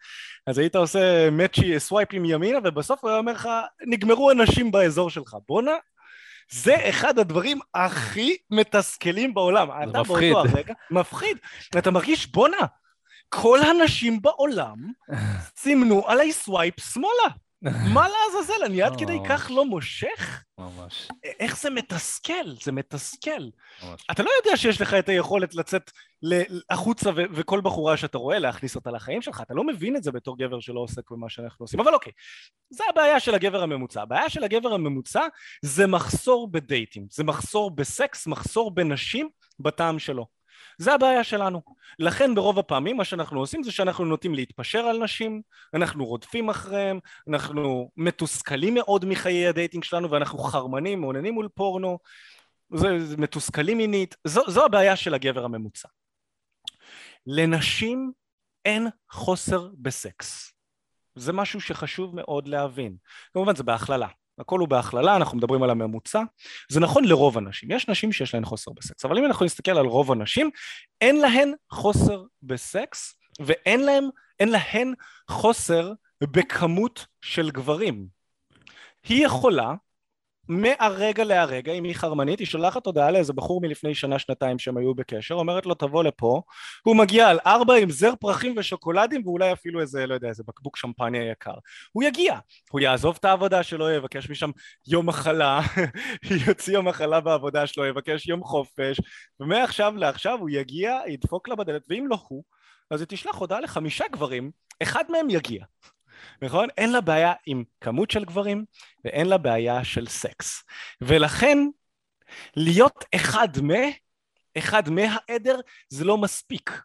[0.47, 3.49] אז היית עושה מאצ'י swipeים ימינה ובסוף הוא היה אומר לך,
[3.87, 5.73] נגמרו הנשים באזור שלך, בואנה,
[6.53, 9.69] זה אחד הדברים הכי מתסכלים בעולם.
[9.93, 10.33] זה מפחיד.
[10.37, 11.37] הרגע, מפחיד.
[11.79, 12.67] אתה מרגיש, בואנה,
[13.29, 14.77] כל הנשים בעולם
[15.63, 17.35] סימנו עליי swipe שמאלה.
[17.63, 20.45] מה לעזאזל, אני עד כדי כך לא מושך?
[20.59, 21.09] ממש.
[21.41, 23.31] איך זה מתסכל, זה מתסכל.
[23.83, 24.05] ממש.
[24.11, 25.91] אתה לא יודע שיש לך את היכולת לצאת
[26.71, 30.13] החוצה ו- וכל בחורה שאתה רואה להכניס אותה לחיים שלך, אתה לא מבין את זה
[30.13, 32.13] בתור גבר שלא עוסק במה שאנחנו עושים, אבל אוקיי,
[32.71, 34.03] זה הבעיה של הגבר הממוצע.
[34.03, 35.27] הבעיה של הגבר הממוצע
[35.63, 39.29] זה מחסור בדייטים, זה מחסור בסקס, מחסור בנשים
[39.61, 40.27] בטעם שלו.
[40.83, 41.63] זה הבעיה שלנו.
[41.99, 45.43] לכן ברוב הפעמים מה שאנחנו עושים זה שאנחנו נוטים להתפשר על נשים,
[45.75, 51.99] אנחנו רודפים אחריהם, אנחנו מתוסכלים מאוד מחיי ה dating שלנו ואנחנו חרמנים, מאוננים מול פורנו,
[52.75, 55.89] זה, זה מתוסכלים מינית, זו, זו הבעיה של הגבר הממוצע.
[57.27, 58.13] לנשים
[58.65, 60.53] אין חוסר בסקס.
[61.15, 62.97] זה משהו שחשוב מאוד להבין.
[63.33, 64.09] כמובן זה בהכללה.
[64.39, 66.23] הכל הוא בהכללה, אנחנו מדברים על הממוצע.
[66.69, 67.71] זה נכון לרוב הנשים.
[67.71, 70.51] יש נשים שיש להן חוסר בסקס, אבל אם אנחנו נסתכל על רוב הנשים,
[71.01, 74.05] אין להן חוסר בסקס ואין להן,
[74.41, 74.95] להן
[75.31, 75.93] חוסר
[76.23, 78.07] בכמות של גברים.
[79.09, 79.75] היא יכולה
[80.49, 84.95] מהרגע להרגע, אם היא חרמנית, היא שולחת הודעה לאיזה בחור מלפני שנה שנתיים שהם היו
[84.95, 86.43] בקשר, אומרת לו תבוא לפה,
[86.83, 90.77] הוא מגיע על ארבע עם זר פרחים ושוקולדים ואולי אפילו איזה, לא יודע, איזה בקבוק
[90.77, 91.55] שמפניה יקר.
[91.93, 92.39] הוא יגיע,
[92.71, 94.51] הוא יעזוב את העבודה שלו, יבקש משם
[94.89, 95.61] יום מחלה,
[96.47, 99.01] יוציא יום מחלה בעבודה שלו, יבקש יום חופש,
[99.41, 102.45] ומעכשיו לעכשיו הוא יגיע, ידפוק לה בדלת, ואם לא הוא,
[102.91, 104.51] אז היא תשלח הודעה לחמישה גברים,
[104.83, 105.65] אחד מהם יגיע.
[106.43, 106.69] נכון?
[106.79, 108.65] אין לה בעיה עם כמות של גברים
[109.05, 110.65] ואין לה בעיה של סקס.
[111.01, 111.59] ולכן
[112.57, 113.71] להיות אחד מ...
[114.59, 116.81] אחד מהעדר זה לא מספיק.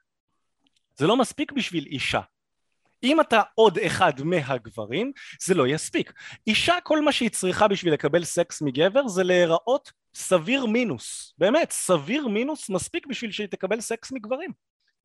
[0.95, 2.21] זה לא מספיק בשביל אישה.
[3.03, 6.13] אם אתה עוד אחד מהגברים, זה לא יספיק.
[6.47, 11.33] אישה, כל מה שהיא צריכה בשביל לקבל סקס מגבר זה להיראות סביר מינוס.
[11.37, 14.51] באמת, סביר מינוס מספיק בשביל שהיא תקבל סקס מגברים.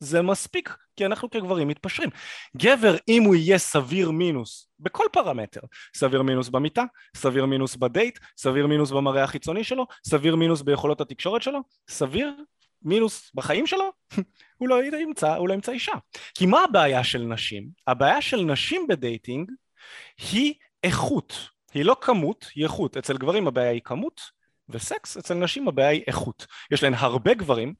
[0.02, 2.10] זה מספיק, כי אנחנו כגברים מתפשרים.
[2.56, 5.60] גבר, אם הוא יהיה סביר מינוס בכל פרמטר,
[5.96, 6.84] סביר מינוס במיטה,
[7.16, 12.34] סביר מינוס בדייט, סביר מינוס במראה החיצוני שלו, סביר מינוס ביכולות התקשורת שלו, סביר
[12.82, 13.92] מינוס בחיים שלו,
[14.58, 15.92] הוא לא ימצא, הוא לא ימצא אישה.
[16.34, 17.68] כי מה הבעיה של נשים?
[17.86, 19.50] הבעיה של נשים ב dating
[20.32, 22.96] היא איכות, היא לא כמות, היא איכות.
[22.96, 24.20] אצל גברים הבעיה היא כמות,
[24.68, 26.46] וסקס, אצל נשים הבעיה היא איכות.
[26.70, 27.74] יש להן הרבה גברים,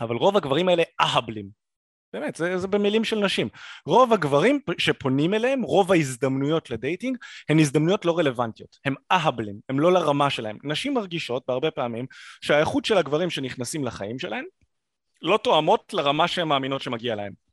[0.00, 1.64] אבל רוב הגברים האלה אהבלים.
[2.12, 3.48] באמת, זה, זה במילים של נשים.
[3.86, 7.16] רוב הגברים שפונים אליהם, רוב ההזדמנויות לדייטינג,
[7.48, 8.76] הן הזדמנויות לא רלוונטיות.
[8.84, 10.58] הם אהבלים, הם לא לרמה שלהם.
[10.64, 12.06] נשים מרגישות בהרבה פעמים
[12.40, 14.44] שהאיכות של הגברים שנכנסים לחיים שלהם
[15.22, 17.43] לא תואמות לרמה שהן מאמינות שמגיע להם.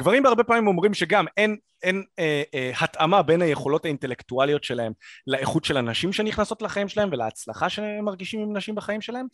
[0.00, 4.92] גברים בהרבה פעמים אומרים שגם אין, אין אה, אה, התאמה בין היכולות האינטלקטואליות שלהם
[5.26, 9.26] לאיכות של הנשים שנכנסות לחיים שלהם ולהצלחה שהם מרגישים עם נשים בחיים שלהם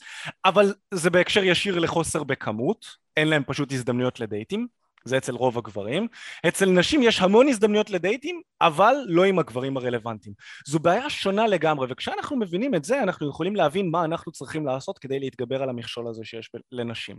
[0.44, 4.66] אבל זה בהקשר ישיר לחוסר בכמות אין להם פשוט הזדמנויות לדייטים
[5.04, 6.08] זה אצל רוב הגברים.
[6.48, 10.34] אצל נשים יש המון הזדמנויות לדייטים, אבל לא עם הגברים הרלוונטיים.
[10.66, 14.98] זו בעיה שונה לגמרי, וכשאנחנו מבינים את זה, אנחנו יכולים להבין מה אנחנו צריכים לעשות
[14.98, 17.16] כדי להתגבר על המכשול הזה שיש לנשים.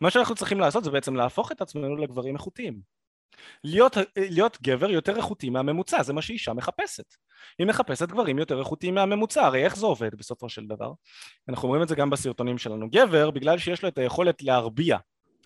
[0.00, 2.80] מה שאנחנו צריכים לעשות זה בעצם להפוך את עצמנו לגברים איכותיים.
[3.64, 7.14] להיות, להיות גבר יותר איכותי מהממוצע, זה מה שאישה מחפשת.
[7.58, 10.92] היא מחפשת גברים יותר איכותיים מהממוצע, הרי איך זה עובד בסופו של דבר?
[11.48, 12.90] אנחנו אומרים את זה גם בסרטונים שלנו.
[12.90, 14.98] גבר, בגלל שיש לו את היכולת להרביע,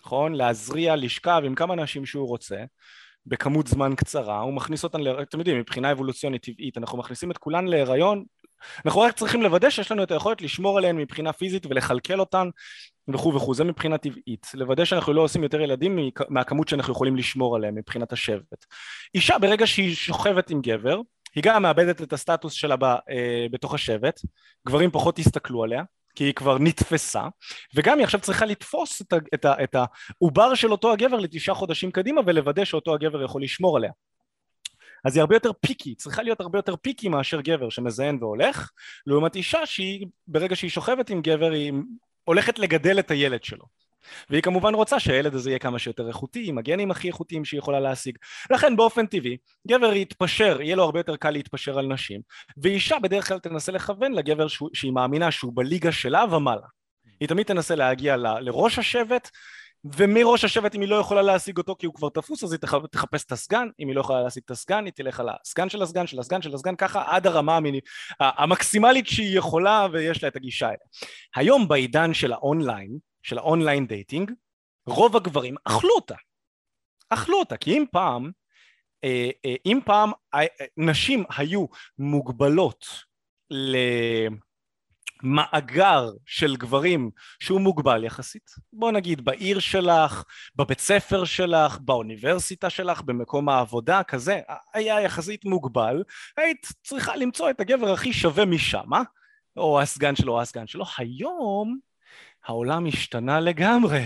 [0.05, 0.33] נכון?
[0.33, 2.57] להזריע, לשכב עם כמה אנשים שהוא רוצה,
[3.25, 5.21] בכמות זמן קצרה, הוא מכניס אותן, ל...
[5.21, 8.23] אתם יודעים, מבחינה אבולוציונית טבעית, אנחנו מכניסים את כולן להיריון,
[8.85, 12.49] אנחנו רק צריכים לוודא שיש לנו את היכולת לשמור עליהן מבחינה פיזית ולכלכל אותן
[13.13, 17.55] וכו' וכו', זה מבחינה טבעית, לוודא שאנחנו לא עושים יותר ילדים מהכמות שאנחנו יכולים לשמור
[17.55, 18.65] עליהם מבחינת השבט.
[19.15, 20.99] אישה ברגע שהיא שוכבת עם גבר,
[21.35, 24.19] היא גם מאבדת את הסטטוס שלה ב, אה, בתוך השבט,
[24.67, 25.83] גברים פחות יסתכלו עליה,
[26.15, 27.23] כי היא כבר נתפסה,
[27.75, 32.21] וגם היא עכשיו צריכה לתפוס את, את, את העובר של אותו הגבר לתשעה חודשים קדימה
[32.25, 33.91] ולוודא שאותו הגבר יכול לשמור עליה.
[35.05, 38.71] אז היא הרבה יותר פיקי, צריכה להיות הרבה יותר פיקי מאשר גבר שמזיין והולך,
[39.07, 41.73] לעומת אישה שהיא, ברגע שהיא שוכבת עם גבר היא
[42.25, 43.65] הולכת לגדל את הילד שלו.
[44.29, 47.79] והיא כמובן רוצה שהילד הזה יהיה כמה שיותר איכותי, עם הגנים הכי איכותיים שהיא יכולה
[47.79, 48.17] להשיג.
[48.51, 52.21] לכן באופן טבעי, גבר יתפשר, יהיה לו הרבה יותר קל להתפשר על נשים,
[52.57, 56.67] ואישה בדרך כלל תנסה לכוון לגבר שהיא מאמינה שהוא בליגה שלה ומעלה.
[57.19, 59.29] היא תמיד תנסה להגיע ל, לראש השבט,
[59.93, 62.59] ומראש השבט אם היא לא יכולה להשיג אותו כי הוא כבר תפוס אז היא
[62.91, 65.81] תחפש את הסגן, אם היא לא יכולה להשיג את הסגן היא תלך על הסגן של
[65.81, 67.79] הסגן של הסגן של הסגן ככה עד הרמה המיני,
[68.19, 70.77] המקסימלית שהיא יכולה ויש לה את הגישה האלה.
[71.35, 74.31] היום בעידן של האונליין של ה online dating,
[74.87, 76.15] רוב הגברים אכלו אותה.
[77.09, 78.31] אכלו אותה, כי אם פעם,
[79.03, 80.45] אה, אה, אם פעם אה,
[80.77, 81.65] נשים היו
[81.97, 82.85] מוגבלות
[85.23, 90.23] למאגר של גברים שהוא מוגבל יחסית, בוא נגיד בעיר שלך,
[90.55, 94.41] בבית ספר שלך, באוניברסיטה שלך, במקום העבודה, כזה,
[94.73, 96.03] היה יחסית מוגבל,
[96.37, 98.89] היית צריכה למצוא את הגבר הכי שווה משם,
[99.57, 101.77] או הסגן שלו או הסגן שלו, היום
[102.45, 104.05] העולם השתנה לגמרי.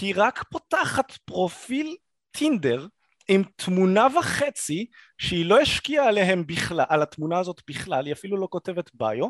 [0.00, 1.96] היא רק פותחת פרופיל
[2.30, 2.86] טינדר
[3.28, 4.86] עם תמונה וחצי
[5.20, 9.28] שהיא לא השקיעה עליהם בכלל, על התמונה הזאת בכלל, היא אפילו לא כותבת ביו,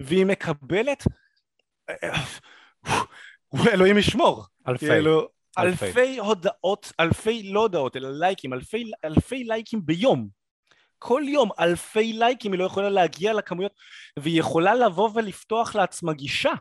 [0.00, 1.04] והיא מקבלת,
[3.72, 5.86] אלוהים ישמור, אלפי, כאילו, אלפי.
[5.86, 10.28] אלפי הודעות, אלפי לא הודעות, אלא לייקים, אלפי, אלפי לייקים ביום.
[10.98, 13.72] כל יום אלפי לייקים היא לא יכולה להגיע לכמויות
[14.18, 16.52] והיא יכולה לבוא ולפתוח לעצמה גישה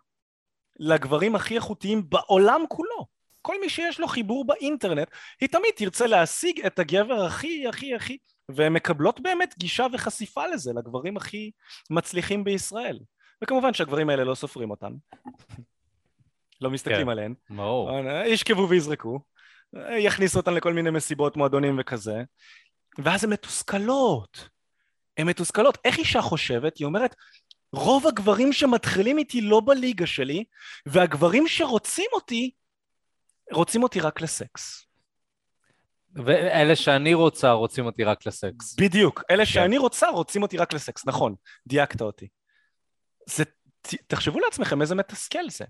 [0.79, 3.16] לגברים הכי איכותיים בעולם כולו.
[3.47, 5.07] כל מי שיש לו חיבור באינטרנט,
[5.41, 8.17] היא תמיד תרצה להשיג את הגבר הכי הכי הכי,
[8.49, 11.51] והן מקבלות באמת גישה וחשיפה לזה, לגברים הכי
[11.89, 12.99] מצליחים בישראל.
[13.43, 14.91] וכמובן שהגברים האלה לא סופרים אותם.
[16.61, 17.33] לא מסתכלים כן, עליהן.
[17.49, 17.91] ברור.
[18.25, 19.19] ישכבו ויזרקו,
[19.97, 22.23] יכניסו אותן לכל מיני מסיבות, מועדונים וכזה,
[22.97, 24.49] ואז הן מתוסכלות.
[25.17, 25.77] הן מתוסכלות.
[25.85, 26.77] איך אישה חושבת?
[26.77, 27.15] היא אומרת,
[27.73, 30.43] רוב הגברים שמתחילים איתי לא בליגה שלי,
[30.85, 32.51] והגברים שרוצים אותי,
[33.51, 34.87] רוצים אותי רק לסקס.
[36.15, 38.75] ואלה שאני רוצה רוצים אותי רק לסקס.
[38.75, 39.51] בדיוק, אלה כן.
[39.51, 41.35] שאני רוצה רוצים אותי רק לסקס, נכון,
[41.67, 42.27] דייקת אותי.
[43.29, 43.43] זה,
[44.07, 45.65] תחשבו לעצמכם איזה מתסכל זה.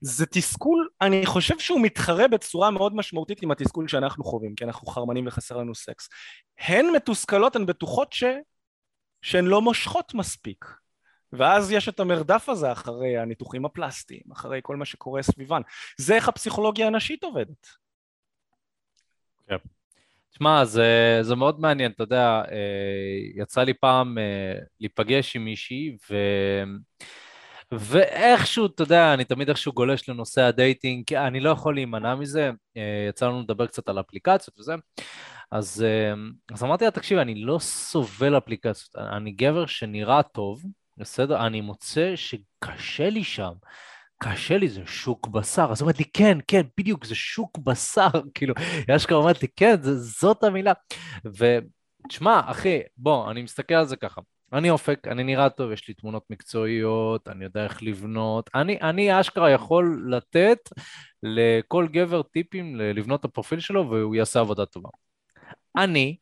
[0.00, 4.86] זה תסכול, אני חושב שהוא מתחרה בצורה מאוד משמעותית עם התסכול שאנחנו חווים, כי אנחנו
[4.86, 6.08] חרמנים וחסר לנו סקס.
[6.58, 8.24] הן מתוסכלות, הן בטוחות ש...
[9.22, 10.64] שהן לא מושכות מספיק.
[11.32, 15.62] ואז יש את המרדף הזה אחרי הניתוחים הפלסטיים, אחרי כל מה שקורה סביבן.
[15.96, 17.66] זה איך הפסיכולוגיה הנשית עובדת.
[19.48, 19.56] כן.
[20.30, 25.96] תשמע, זה, זה מאוד מעניין, אתה יודע, אה, יצא לי פעם אה, להיפגש עם מישהי,
[26.10, 26.16] ו...
[27.72, 32.14] ואיכשהו, אתה יודע, אני תמיד איכשהו גולש לנושא ה dating, כי אני לא יכול להימנע
[32.14, 34.74] מזה, אה, יצא לנו לדבר קצת על אפליקציות וזה,
[35.52, 35.84] אז,
[36.52, 40.62] אז אמרתי לה, תקשיב, אני לא סובל אפליקציות, אני גבר שנראה טוב,
[41.00, 41.46] בסדר?
[41.46, 43.52] אני מוצא שקשה לי שם.
[44.22, 45.68] קשה לי, זה שוק בשר.
[45.70, 48.08] אז היא אומרת לי, כן, כן, בדיוק, זה שוק בשר.
[48.34, 48.54] כאילו,
[48.88, 50.72] היא אשכרה אומרת לי, כן, זה, זאת המילה.
[51.24, 54.20] ותשמע, אחי, בוא, אני מסתכל על זה ככה.
[54.52, 58.50] אני אופק, אני נראה טוב, יש לי תמונות מקצועיות, אני יודע איך לבנות.
[58.54, 60.58] אני, אני אשכרה יכול לתת
[61.22, 64.88] לכל גבר טיפים לבנות את הפרופיל שלו והוא יעשה עבודה טובה.
[65.76, 66.16] אני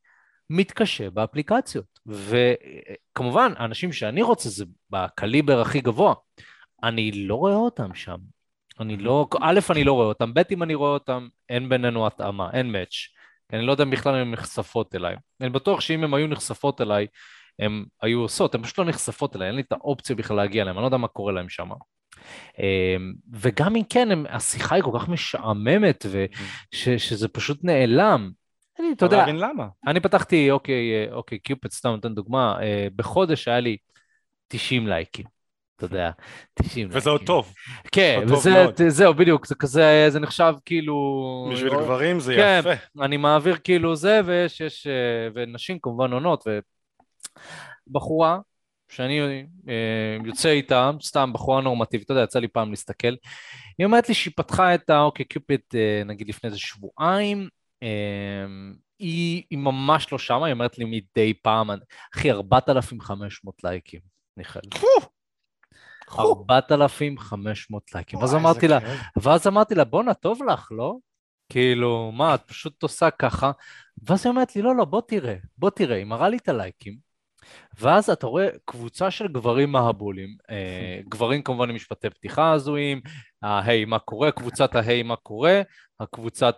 [0.50, 1.98] מתקשה באפליקציות.
[2.06, 6.14] וכמובן, האנשים שאני רוצה זה בקליבר הכי גבוה.
[6.82, 8.16] אני לא רואה אותם שם.
[8.80, 12.50] אני לא, א', אני לא רואה אותם, ב', אם אני רואה אותם, אין בינינו התאמה,
[12.52, 12.94] אין מאץ'.
[13.52, 15.16] אני לא יודע אם בכלל הן נחשפות אליי.
[15.40, 17.06] אני בטוח שאם הן היו נחשפות אליי,
[17.58, 20.76] הן היו עושות, הן פשוט לא נחשפות אליי, אין לי את האופציה בכלל להגיע אליהן,
[20.76, 21.68] אני לא יודע מה קורה להן שם.
[22.58, 28.30] אמ, וגם אם כן, השיחה היא כל כך משעממת, ושזה פשוט נעלם.
[28.78, 29.68] אני, אתה יודע, להבין למה.
[29.86, 33.76] אני פתחתי, אוקיי, אה, אוקיי, קיופד, סתם נותן דוגמה, אה, בחודש היה לי
[34.48, 35.24] 90 לייקים.
[35.76, 36.10] אתה יודע,
[36.54, 37.54] 90 וזה עוד טוב.
[37.92, 41.48] כן, וזה, זהו, בדיוק, זה כזה, זה נחשב כאילו...
[41.52, 41.84] בשביל או...
[41.84, 43.04] גברים זה כן, יפה.
[43.04, 46.44] אני מעביר כאילו זה, ויש, יש, אה, ונשים כמובן עונות,
[47.88, 48.38] ובחורה,
[48.88, 49.46] שאני
[50.24, 53.14] יוצא איתה, סתם בחורה נורמטיבית, אתה יודע, יצא לי פעם להסתכל,
[53.78, 55.60] היא אומרת לי שהיא פתחה את האוקיי קיופיד
[56.06, 57.48] נגיד לפני איזה שבועיים,
[58.98, 61.70] היא, היא ממש לא שמה, היא אומרת לי מדי פעם,
[62.14, 64.00] אחי, 4,500 לייקים,
[64.36, 64.62] מיכאל.
[66.18, 68.18] 4,500 לייקים.
[68.18, 68.78] ואז אמרתי לה,
[69.22, 70.96] ואז אמרתי לה, בואנה, טוב לך, לא?
[71.52, 73.50] כאילו, מה, את פשוט עושה ככה?
[74.08, 77.07] ואז היא אומרת לי, לא, לא, בוא תראה, בוא תראה, היא מראה לי את הלייקים,
[77.78, 83.00] ואז אתה רואה קבוצה של גברים מהבולים, אה, גברים כמובן עם משפטי פתיחה הזויים,
[83.42, 85.62] ההיי מה קורה, קבוצת ההיי מה קורה,
[86.00, 86.56] הקבוצת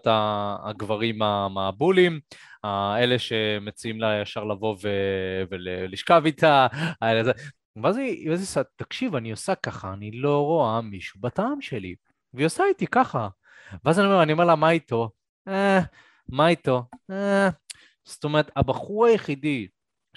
[0.65, 2.21] הגברים המהבולים,
[2.99, 6.67] אלה שמציעים לה ישר לבוא ו- ולשכב איתה,
[7.83, 11.95] ואז היא עושה, תקשיב, אני עושה ככה, אני לא רואה מישהו בטעם שלי.
[12.35, 13.29] והיא עושה איתי ככה.
[13.85, 15.11] ואז אני אומר, אני אומר לה, מה איתו?
[15.49, 15.81] אה,
[16.29, 16.85] מה איתו?
[17.11, 17.49] אה.
[18.05, 19.69] זאת אומרת, הבחור היחידי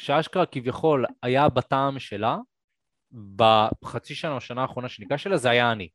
[0.03, 2.37] שאשכרה כביכול היה בטעם שלה,
[3.81, 5.89] בחצי שנה או שנה האחרונה שניגש אליה, זה היה אני.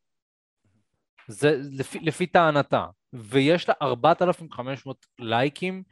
[1.29, 2.87] זה לפי, לפי טענתה.
[3.13, 5.83] ויש לה 4,500 לייקים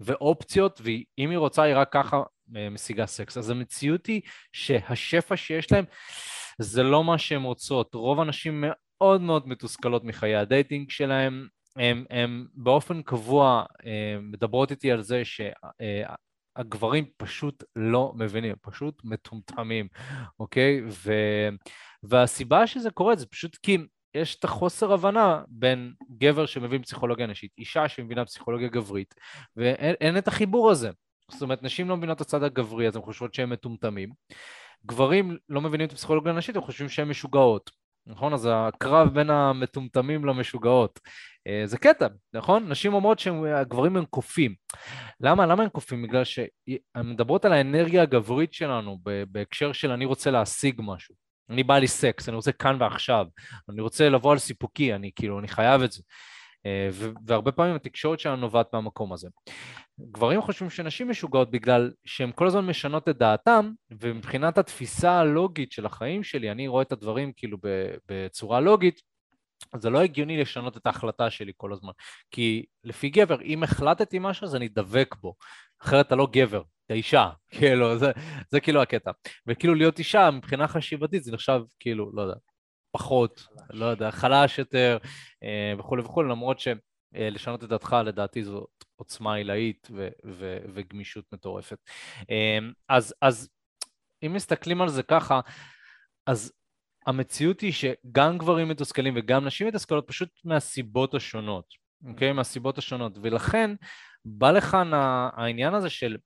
[0.00, 2.22] ואופציות, ואם היא רוצה, היא רק ככה
[2.56, 3.38] אה, משיגה סקס.
[3.38, 4.20] אז המציאות היא
[4.52, 5.84] שהשפע שיש להם
[6.58, 7.94] זה לא מה שהן רוצות.
[7.94, 11.48] רוב הנשים מאוד מאוד מתוסכלות מחיי ה dating שלהם.
[12.10, 15.22] הן באופן קבוע אה, מדברות איתי על זה
[16.56, 19.88] שהגברים פשוט לא מבינים, פשוט מטומטמים,
[20.40, 20.82] אוקיי?
[20.88, 21.12] ו,
[22.02, 23.78] והסיבה שזה קורה זה פשוט כי
[24.14, 29.14] יש את החוסר הבנה בין גבר שמבין פסיכולוגיה נשית, אישה שמבינה פסיכולוגיה גברית,
[29.56, 30.90] ואין את החיבור הזה.
[31.30, 34.10] זאת אומרת, נשים לא מבינות את הצד הגברי, אז הן חושבות שהם מטומטמים.
[34.86, 37.70] גברים לא מבינים את הפסיכולוגיה הנשית, הם חושבים שהן משוגעות.
[38.06, 38.32] נכון?
[38.32, 41.00] אז הקרב בין המטומטמים למשוגעות.
[41.46, 42.68] אה, זה קטע, נכון?
[42.68, 44.54] נשים אומרות שהגברים הם קופים.
[45.20, 45.46] למה?
[45.46, 46.02] למה הם קופים?
[46.02, 46.48] בגלל שהן
[47.04, 51.14] מדברות על האנרגיה הגברית שלנו בהקשר של אני רוצה להשיג משהו.
[51.50, 53.26] אני בא לי סקס, אני רוצה כאן ועכשיו,
[53.68, 56.02] אני רוצה לבוא על סיפוקי, אני כאילו, אני חייב את זה.
[56.66, 56.88] אה,
[57.26, 59.28] והרבה פעמים התקשורת שלנו נובעת מהמקום הזה.
[60.00, 63.70] גברים חושבים שנשים משוגעות בגלל שהן כל הזמן משנות את דעתם,
[64.00, 67.58] ומבחינת התפיסה הלוגית של החיים שלי, אני רואה את הדברים כאילו
[68.08, 69.00] בצורה לוגית,
[69.76, 71.92] זה לא הגיוני לשנות את ההחלטה שלי כל הזמן.
[72.30, 75.34] כי לפי גבר, אם החלטתי משהו, אז אני דבק בו.
[75.82, 78.12] אחרת אתה לא גבר, אתה אישה, כאילו, זה,
[78.50, 79.10] זה כאילו הקטע.
[79.46, 82.34] וכאילו להיות אישה, מבחינה חשיבתית, זה נחשב כאילו, לא יודע,
[82.90, 84.98] פחות, לא יודע, חלש יותר
[85.42, 91.78] אה, וכולי וכולי, למרות שלשנות את דעתך לדעתי זאת עוצמה עילאית ו- ו- וגמישות מטורפת.
[92.30, 93.48] אה, אז, אז
[94.22, 95.40] אם מסתכלים על זה ככה,
[96.26, 96.52] אז
[97.06, 101.64] המציאות היא שגם גברים מתוסכלים וגם נשים מתוסכלות פשוט מהסיבות השונות,
[102.08, 102.30] אוקיי?
[102.30, 102.32] Okay?
[102.32, 103.70] מהסיבות השונות, ולכן
[104.24, 104.90] בא לכאן
[105.36, 106.16] העניין הזה של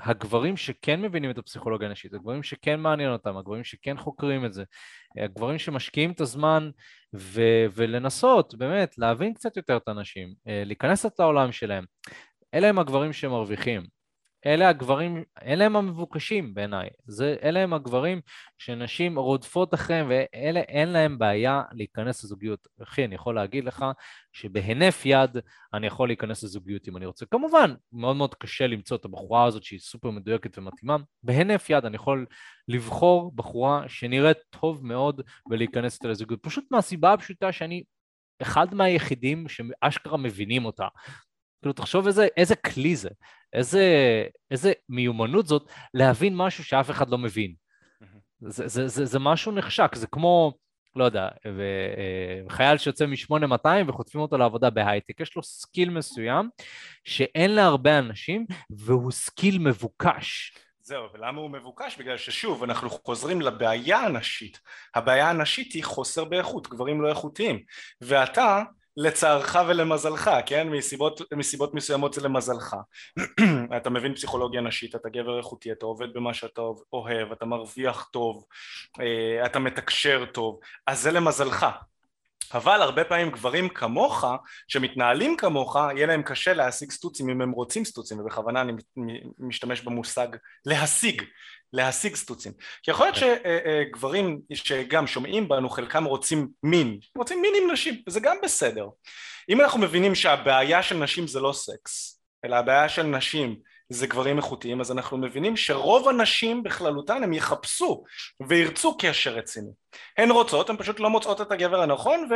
[0.00, 4.64] הגברים שכן מבינים את הפסיכולוגיה הנשית, הגברים שכן מעניין אותם, הגברים שכן חוקרים את זה,
[5.24, 6.70] הגברים שמשקיעים את הזמן
[7.16, 11.84] ו- ולנסות באמת להבין קצת יותר את האנשים, אה, להיכנס את העולם שלהם,
[12.54, 13.86] אלה הם הגברים שמרוויחים.
[14.46, 16.88] אלה הגברים, אלה הם המבוקשים בעיניי.
[17.42, 18.20] אלה הם הגברים
[18.58, 22.68] שנשים רודפות אחריהם, ואלה אין להם בעיה להיכנס לזוגיות.
[22.82, 23.84] אחי, אני יכול להגיד לך
[24.32, 25.36] שבהינף יד
[25.74, 27.26] אני יכול להיכנס לזוגיות אם אני רוצה.
[27.26, 30.96] כמובן, מאוד מאוד קשה למצוא את הבחורה הזאת שהיא סופר מדויקת ומתאימה.
[31.22, 32.26] בהינף יד אני יכול
[32.68, 35.20] לבחור בחורה שנראית טוב מאוד
[35.50, 36.42] ולהיכנס איתה לזוגיות.
[36.42, 37.82] פשוט מהסיבה הפשוטה שאני
[38.42, 40.88] אחד מהיחידים שאשכרה מבינים אותה.
[41.64, 43.08] כאילו, תחשוב איזה, איזה כלי זה,
[43.54, 43.84] איזה,
[44.50, 47.54] איזה מיומנות זאת להבין משהו שאף אחד לא מבין.
[48.40, 50.52] זה, זה, זה, זה משהו נחשק, זה כמו,
[50.96, 56.48] לא יודע, אה, חייל שיוצא מ-8200 וחוטפים אותו לעבודה בהייטק, יש לו skill מסוים
[57.04, 60.54] שאין להרבה אנשים, והוא skill מבוקש.
[60.80, 61.96] זהו, ולמה הוא מבוקש?
[61.98, 64.60] בגלל ששוב, אנחנו חוזרים לבעיה הנשית.
[64.94, 67.62] הבעיה הנשית היא חוסר באיכות, גברים לא איכותיים.
[68.00, 68.62] ואתה,
[68.96, 70.68] לצערך ולמזלך, כן?
[70.68, 72.76] מסיבות, מסיבות מסוימות זה למזלך.
[73.76, 78.44] אתה מבין פסיכולוגיה נשית, אתה גבר איכותי, אתה עובד במה שאתה אוהב, אתה מרוויח טוב,
[79.00, 81.66] אה, אתה מתקשר טוב, אז זה למזלך.
[82.54, 84.24] אבל הרבה פעמים גברים כמוך,
[84.68, 88.72] שמתנהלים כמוך, יהיה להם קשה להשיג סטוצים אם הם רוצים סטוצים, ובכוונה אני
[89.38, 90.28] משתמש במושג
[90.66, 91.22] להשיג,
[91.74, 92.52] להשיג סטוצים.
[92.82, 93.36] כי יכול להיות כן.
[93.90, 98.88] שגברים שגם שומעים בנו, חלקם רוצים מין, רוצים מין עם נשים, וזה גם בסדר.
[99.48, 103.56] אם אנחנו מבינים שהבעיה של נשים זה לא סקס, אלא הבעיה של נשים
[103.88, 108.04] זה גברים איכותיים, אז אנחנו מבינים שרוב הנשים בכללותן הם יחפשו
[108.48, 109.70] וירצו קשר רציני.
[110.18, 112.28] הן רוצות, הן פשוט לא מוצאות את הגבר הנכון,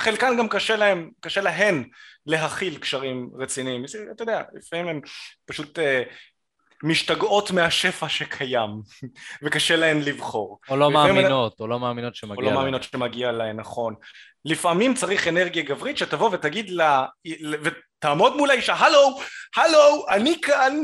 [0.00, 1.84] וחלקן גם קשה להם, קשה להן
[2.26, 3.84] להכיל קשרים רציניים.
[4.14, 5.00] אתה יודע, לפעמים הן
[5.46, 5.82] פשוט uh,
[6.82, 8.70] משתגעות מהשפע שקיים,
[9.42, 10.58] וקשה להן לבחור.
[10.68, 12.46] או לא מאמינות, או לא מאמינות שמגיע להן.
[12.46, 13.94] או לא מאמינות שמגיע להן, נכון.
[14.44, 17.04] לפעמים צריך אנרגיה גברית שתבוא ותגיד לה,
[17.62, 19.20] ותעמוד מול האישה, הלו,
[19.56, 20.76] הלו, אני כאן,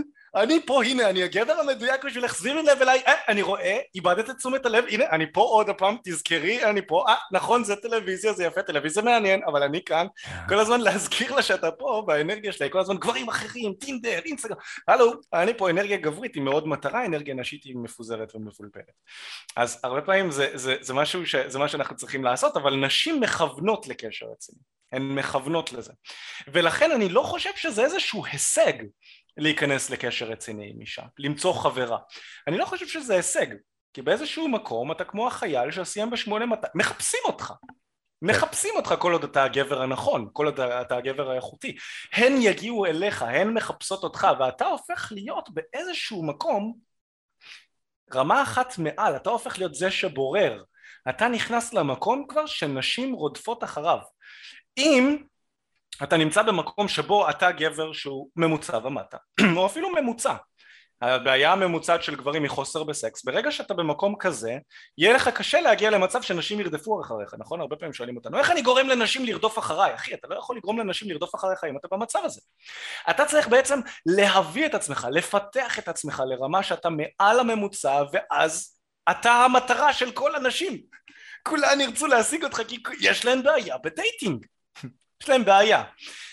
[0.42, 4.36] אני פה, הנה, אני הגבר המדויק בשביל להחזיר לב אליי, אה, אני רואה, איבדת את
[4.36, 8.44] תשומת הלב, הנה, אני פה עוד הפעם, תזכרי, אני פה, אה, נכון, זה טלוויזיה, זה
[8.44, 10.06] יפה, טלוויזיה מעניין, אבל אני כאן,
[10.48, 14.56] כל הזמן להזכיר לה שאתה פה, והאנרגיה שלה כל הזמן גברים אחרים, טינדר, אינסטגרם,
[14.88, 18.92] הלו, אני פה, אנרגיה גברית היא מאוד מטרה, אנרגיה נשית היא מפוזרת ומבולבלת.
[19.56, 23.20] אז הרבה פעמים זה, זה, זה, משהו ש, זה מה שאנחנו צריכים לעשות, אבל נשים
[23.20, 24.58] מכוונות לקשר רציני.
[24.92, 25.92] הן מכוונות לזה.
[26.48, 28.72] ולכן אני לא חושב שזה איזשהו הישג
[29.38, 31.98] להיכנס לקשר רציני עם אישה, למצוא חברה.
[32.46, 33.46] אני לא חושב שזה הישג,
[33.92, 37.52] כי באיזשהו מקום אתה כמו החייל שסיים בשמונה מתי, מחפשים אותך.
[38.22, 41.76] מחפשים אותך כל עוד אתה הגבר הנכון, כל עוד אתה הגבר האיכותי.
[42.12, 46.74] הן יגיעו אליך, הן מחפשות אותך, ואתה הופך להיות באיזשהו מקום
[48.14, 50.62] רמה אחת מעל, אתה הופך להיות זה שבורר.
[51.08, 53.98] אתה נכנס למקום כבר שנשים רודפות אחריו.
[54.76, 55.16] אם
[56.02, 59.16] אתה נמצא במקום שבו אתה גבר שהוא ממוצע ומטה,
[59.56, 60.34] או אפילו ממוצע,
[61.02, 64.58] הבעיה הממוצעת של גברים היא חוסר בסקס, ברגע שאתה במקום כזה,
[64.98, 67.60] יהיה לך קשה להגיע למצב שנשים ירדפו אחריך, נכון?
[67.60, 69.94] הרבה פעמים שואלים אותנו, איך אני גורם לנשים לרדוף אחריי?
[69.94, 72.40] אחי, אתה לא יכול לגרום לנשים לרדוף אחריך אם אתה במצב הזה.
[73.10, 78.78] אתה צריך בעצם להביא את עצמך, לפתח את עצמך לרמה שאתה מעל הממוצע, ואז
[79.10, 80.82] אתה המטרה של כל הנשים.
[81.42, 84.46] כולן ירצו להשיג אותך כי יש להן בעיה בדייטינג.
[85.22, 85.84] יש להם בעיה.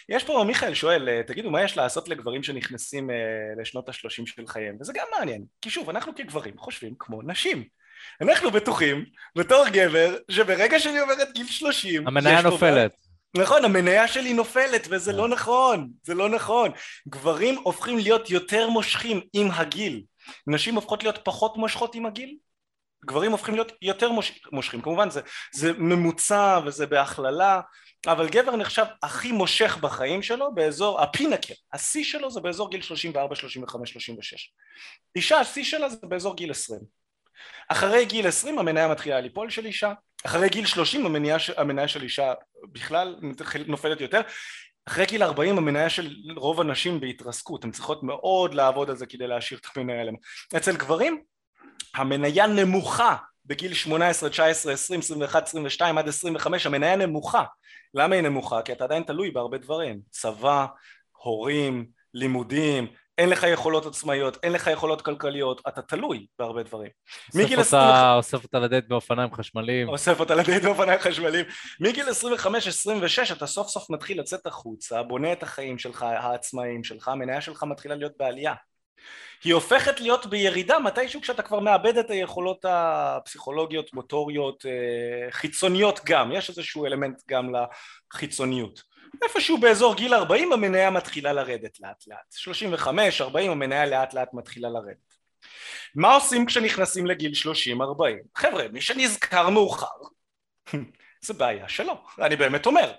[0.09, 3.15] יש פה מיכאל שואל, אה, תגידו מה יש לעשות לגברים שנכנסים אה,
[3.61, 7.63] לשנות השלושים של חייהם, וזה גם מעניין, כי שוב, אנחנו כגברים חושבים כמו נשים.
[8.21, 9.05] אנחנו בטוחים,
[9.35, 12.07] בתור גבר, שברגע שאני עובר את גיל שלושים...
[12.07, 12.95] המניה נופלת.
[13.37, 16.71] נכון, המניה שלי נופלת, וזה לא נכון, זה לא נכון.
[17.07, 20.03] גברים הופכים להיות יותר מושכים עם הגיל.
[20.47, 22.35] נשים הופכות להיות פחות מושכות עם הגיל,
[23.05, 24.39] גברים הופכים להיות יותר מוש...
[24.51, 24.81] מושכים.
[24.81, 25.21] כמובן, זה,
[25.53, 27.61] זה ממוצע וזה בהכללה,
[28.07, 33.35] אבל גבר נחשב הכי מושך בחיים שלו באזור הפינקל, השיא שלו זה באזור גיל 34,
[33.35, 34.51] 35, 36.
[35.15, 36.81] אישה השיא שלה זה באזור גיל 20.
[37.69, 39.93] אחרי גיל 20 המניה מתחילה ליפול של אישה,
[40.25, 42.33] אחרי גיל 30 המניה, המניה של אישה
[42.71, 43.15] בכלל
[43.67, 44.21] נופלת יותר,
[44.87, 49.27] אחרי גיל 40 המניה של רוב הנשים בהתרסקות, הן צריכות מאוד לעבוד על זה כדי
[49.27, 50.15] להשאיר את המניה עליהן.
[50.57, 51.23] אצל גברים
[51.95, 57.43] המניה נמוכה בגיל 18, 19, 20, 21, 22 עד 25 המניה נמוכה
[57.93, 58.61] למה היא נמוכה?
[58.61, 60.65] כי אתה עדיין תלוי בהרבה דברים צבא,
[61.11, 62.87] הורים, לימודים
[63.17, 66.89] אין לך יכולות עצמאיות, אין לך יכולות כלכליות, אתה תלוי בהרבה דברים.
[67.35, 69.89] אוסף אותה, אוסף אותה לדייט באופניים חשמליים.
[69.89, 71.45] אוסף אותה לדייט באופניים חשמליים.
[71.79, 77.41] מגיל 25-26 אתה סוף סוף מתחיל לצאת החוצה, בונה את החיים שלך, העצמאיים שלך, המניה
[77.41, 78.53] שלך מתחילה להיות בעלייה.
[79.43, 86.31] היא הופכת להיות בירידה מתישהו כשאתה כבר מאבד את היכולות הפסיכולוגיות, מוטוריות, אה, חיצוניות גם,
[86.31, 87.51] יש איזשהו אלמנט גם
[88.13, 88.83] לחיצוניות.
[89.23, 94.69] איפשהו באזור גיל 40 המניה מתחילה לרדת לאט לאט, 35, 40 המניה לאט לאט מתחילה
[94.69, 95.15] לרדת.
[95.95, 97.47] מה עושים כשנכנסים לגיל 30-40?
[98.35, 99.87] חבר'ה, מי שנזכר מאוחר
[101.25, 102.91] זה בעיה שלו, אני באמת אומר.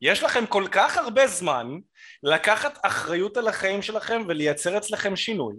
[0.00, 1.66] יש לכם כל כך הרבה זמן
[2.22, 5.54] לקחת אחריות על החיים שלכם ולייצר אצלכם שינוי.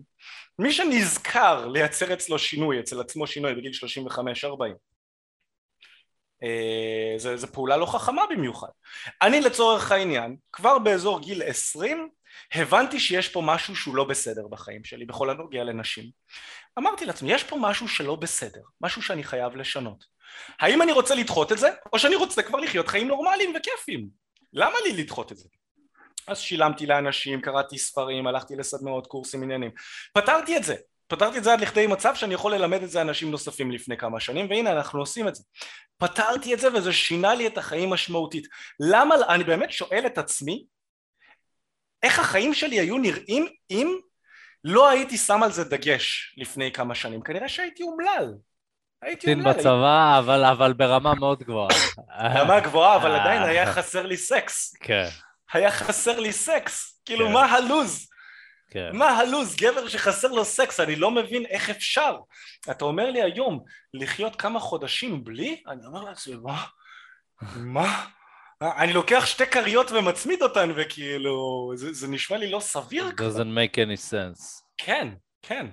[0.59, 4.13] מי שנזכר לייצר אצלו שינוי, אצל עצמו שינוי בגיל 35-40
[6.43, 8.67] אה, זה, זה פעולה לא חכמה במיוחד.
[9.21, 12.09] אני לצורך העניין, כבר באזור גיל 20
[12.53, 16.05] הבנתי שיש פה משהו שהוא לא בסדר בחיים שלי בכל הנוגע לנשים.
[16.80, 20.12] אמרתי לעצמי, יש פה משהו שלא בסדר, משהו שאני חייב לשנות.
[20.59, 24.09] האם אני רוצה לדחות את זה, או שאני רוצה כבר לחיות חיים נורמליים וכיפיים?
[24.53, 25.49] למה לי לדחות את זה?
[26.27, 29.71] אז שילמתי לאנשים, קראתי ספרים, הלכתי לסדנאות, קורסים, עניינים.
[30.13, 30.75] פתרתי את זה.
[31.07, 34.19] פתרתי את זה עד לכדי מצב שאני יכול ללמד את זה אנשים נוספים לפני כמה
[34.19, 35.43] שנים, והנה אנחנו עושים את זה.
[35.97, 38.47] פתרתי את זה וזה שינה לי את החיים משמעותית.
[38.79, 40.65] למה, אני באמת שואל את עצמי,
[42.03, 43.97] איך החיים שלי היו נראים אם
[44.63, 47.21] לא הייתי שם על זה דגש לפני כמה שנים?
[47.21, 48.34] כנראה שהייתי אומלל.
[49.04, 49.54] הייתי אומלל.
[49.54, 51.76] בצבא, אבל, אבל ברמה מאוד גבוהה.
[52.34, 54.76] ברמה גבוהה, אבל עדיין היה חסר לי סקס.
[54.80, 55.08] כן.
[55.54, 57.34] היה חסר לי סקס, כאילו כן.
[57.34, 58.08] מה הלוז?
[58.70, 58.89] כן.
[58.93, 59.56] מה הלוז?
[59.56, 62.16] גבר שחסר לו סקס, אני לא מבין איך אפשר.
[62.72, 65.62] אתה אומר לי היום, לחיות כמה חודשים בלי?
[65.68, 66.64] אני אומר לעצמי, מה?
[67.58, 68.06] מה?
[68.62, 73.28] אני לוקח שתי כריות ומצמיד אותן וכאילו, זה, זה נשמע לי לא סביר כבר.
[73.30, 74.64] doesn't make any sense.
[74.78, 75.08] כן,
[75.41, 75.68] כן.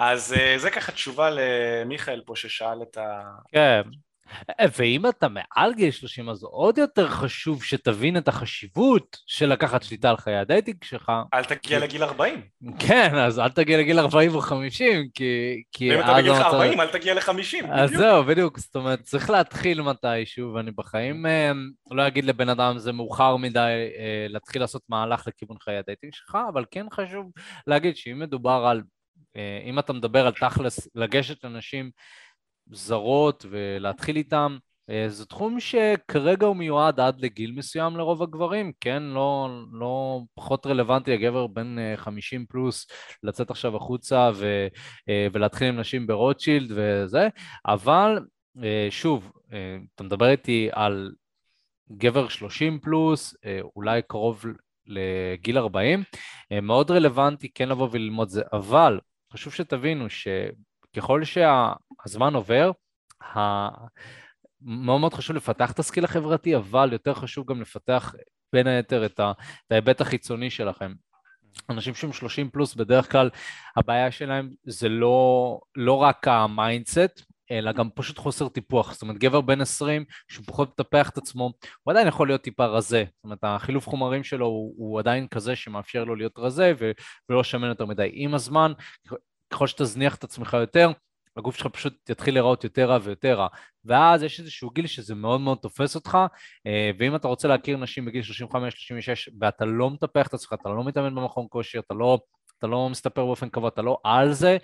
[0.00, 3.22] אז אה, זה ככה תשובה למיכאל פה ששאל את ה...
[3.52, 3.82] כן.
[4.78, 10.10] ואם אתה מעל גיל 30 אז עוד יותר חשוב שתבין את החשיבות של לקחת שליטה
[10.10, 11.12] על חיי ה dating שלך.
[11.34, 12.42] אל תגיע לגיל 40.
[12.78, 15.62] כן, אז אל תגיע לגיל 40 או 50, כי...
[15.72, 17.66] כי אם אתה בגיל 40, אל תגיע ל-50.
[17.72, 21.52] אז זהו, בדיוק, זאת אומרת, צריך להתחיל מתישהו, ואני בחיים אה,
[21.90, 23.58] לא אגיד לבן אדם זה מאוחר מדי
[23.98, 27.30] אה, להתחיל לעשות מהלך לכיוון חיי ה dating שלך, אבל כן חשוב
[27.66, 28.82] להגיד שאם מדובר על...
[29.36, 31.90] אה, אם אתה מדבר על תכלס לגשת לנשים
[32.72, 34.58] זרות ולהתחיל איתם.
[34.90, 39.02] אה, זה תחום שכרגע הוא מיועד עד לגיל מסוים לרוב הגברים, כן?
[39.02, 42.86] לא, לא פחות רלוונטי הגבר בן 50 אה, פלוס
[43.22, 44.66] לצאת עכשיו החוצה ו,
[45.32, 47.28] ולהתחיל עם נשים ברוטשילד וזה,
[47.66, 48.18] אבל
[48.90, 49.32] שוב,
[49.94, 51.12] אתה מדבר איתי על
[51.92, 53.34] גבר 30 פלוס,
[53.76, 54.44] אולי קרוב
[54.86, 56.02] לגיל 40,
[56.62, 58.98] מאוד רלוונטי כן לבוא וללמוד זה, אבל
[59.32, 60.28] חשוב שתבינו ש...
[60.96, 62.70] ככל שהזמן עובר,
[64.62, 68.14] מאוד מאוד חשוב לפתח את ה skill החברתי, אבל יותר חשוב גם לפתח
[68.52, 69.32] בין היתר ה,
[69.66, 70.92] את ההיבט החיצוני שלכם.
[71.70, 73.30] אנשים שהם 30 פלוס, בדרך כלל
[73.76, 78.92] הבעיה שלהם זה לא, לא רק ה mindset, אלא גם פשוט חוסר טיפוח.
[78.92, 82.66] זאת אומרת, גבר בן 20 שהוא פחות מטפח את עצמו, הוא עדיין יכול להיות טיפה
[82.66, 83.04] רזה.
[83.16, 86.90] זאת אומרת, החילוף חומרים שלו הוא, הוא עדיין כזה שמאפשר לו להיות רזה ו,
[87.28, 88.10] ולא שמן יותר מדי.
[88.12, 88.72] עם הזמן,
[89.50, 90.90] ככל שתזניח את עצמך יותר,
[91.36, 93.48] הגוף שלך פשוט יתחיל להיראות יותר רע ויותר רע.
[93.84, 96.18] ואז יש איזשהו גיל שזה מאוד מאוד תופס אותך,
[96.66, 100.84] אה, ואם אתה רוצה להכיר נשים בגיל 35-36 ואתה לא מטפח את עצמך, אתה לא
[100.84, 102.20] מתאמן במכון כושר, אתה לא
[102.60, 104.56] אתה לא מסתפר באופן קבוע, אתה לא על זה,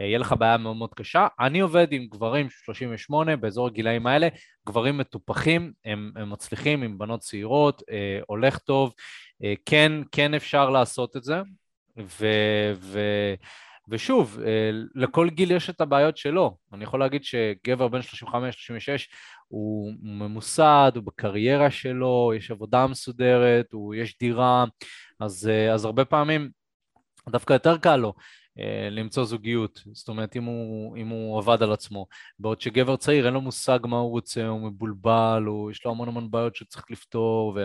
[0.00, 1.26] אה, יהיה לך בעיה מאוד מאוד קשה.
[1.40, 4.28] אני עובד עם גברים 38 באזור הגילאים האלה,
[4.68, 8.92] גברים מטופחים, הם, הם מצליחים עם בנות צעירות, אה, הולך טוב,
[9.44, 11.40] אה, כן, כן אפשר לעשות את זה,
[11.98, 12.26] ו...
[12.74, 13.00] ו
[13.88, 16.56] ושוב, אה, לכל גיל יש את הבעיות שלו.
[16.72, 19.08] אני יכול להגיד שגבר בן 35-36
[19.48, 24.64] הוא ממוסד, הוא בקריירה שלו, יש עבודה מסודרת, הוא, יש דירה,
[25.20, 26.50] אז, אה, אז הרבה פעמים
[27.32, 28.14] דווקא יותר קל לו
[28.60, 32.06] אה, למצוא זוגיות, זאת אומרת אם הוא, אם הוא עבד על עצמו,
[32.38, 36.08] בעוד שגבר צעיר אין לו מושג מה הוא רוצה, הוא מבולבל, הוא, יש לו המון
[36.08, 37.64] המון בעיות שצריך לפתור, ו...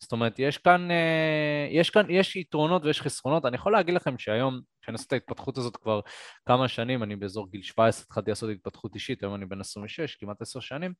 [0.00, 4.18] זאת אומרת יש כאן, אה, יש כאן, יש יתרונות ויש חסרונות, אני יכול להגיד לכם
[4.18, 6.00] שהיום, כשאני עושה את ההתפתחות הזאת כבר
[6.46, 10.42] כמה שנים, אני באזור גיל 17 התחלתי לעשות התפתחות אישית, היום אני בן 26, כמעט
[10.42, 10.92] 10 שנים,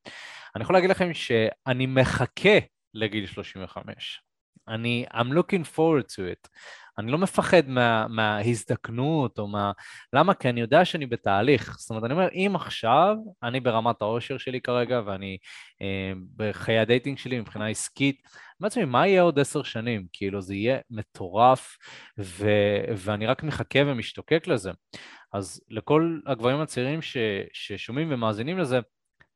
[0.55, 2.57] אני יכול להגיד לכם שאני מחכה
[2.93, 4.26] לגיל 35.
[4.67, 6.49] אני, I'm looking forward to it.
[6.97, 9.71] אני לא מפחד מה, מההזדקנות או מה...
[10.13, 10.33] למה?
[10.33, 11.75] כי אני יודע שאני בתהליך.
[11.79, 15.37] זאת אומרת, אני אומר, אם עכשיו אני ברמת העושר שלי כרגע ואני
[15.81, 18.21] אה, בחיי ה dating שלי מבחינה עסקית,
[18.59, 20.07] בעצמי, מה יהיה עוד עשר שנים?
[20.13, 21.77] כאילו, זה יהיה מטורף,
[22.19, 22.49] ו,
[22.97, 24.71] ואני רק מחכה ומשתוקק לזה.
[25.33, 27.17] אז לכל הגברים הצעירים ש,
[27.53, 28.79] ששומעים ומאזינים לזה,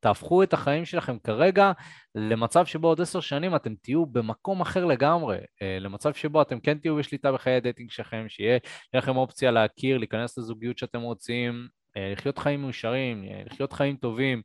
[0.02, 1.72] תהפכו את החיים שלכם כרגע
[2.14, 6.78] למצב שבו עוד עשר שנים אתם תהיו במקום אחר לגמרי, אה, למצב שבו אתם כן
[6.78, 8.58] תהיו בשליטה בחיי הדייטינג שלכם, שיהיה
[8.94, 14.42] לכם אופציה להכיר, להיכנס לזוגיות שאתם רוצים, אה, לחיות חיים מאושרים, אה, לחיות חיים טובים,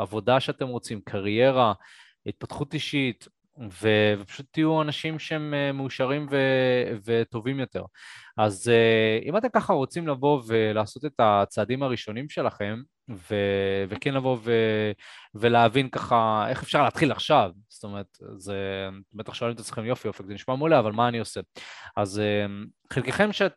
[0.00, 1.72] עבודה שאתם רוצים, קריירה,
[2.26, 3.28] התפתחות אישית,
[3.82, 7.82] ו- ופשוט תהיו אנשים שהם מאושרים ו- וטובים יותר.
[8.36, 8.72] אז
[9.24, 14.92] אם אתם ככה רוצים לבוא ולעשות את הצעדים הראשונים שלכם, ו- וכן לבוא ו-
[15.34, 20.26] ולהבין ככה איך אפשר להתחיל עכשיו, זאת אומרת, זה, בטח שואלים את עצמכם יופי אופק,
[20.26, 21.40] זה נשמע מעולה, אבל מה אני עושה?
[21.96, 23.52] אז אמ, חלקכם שאת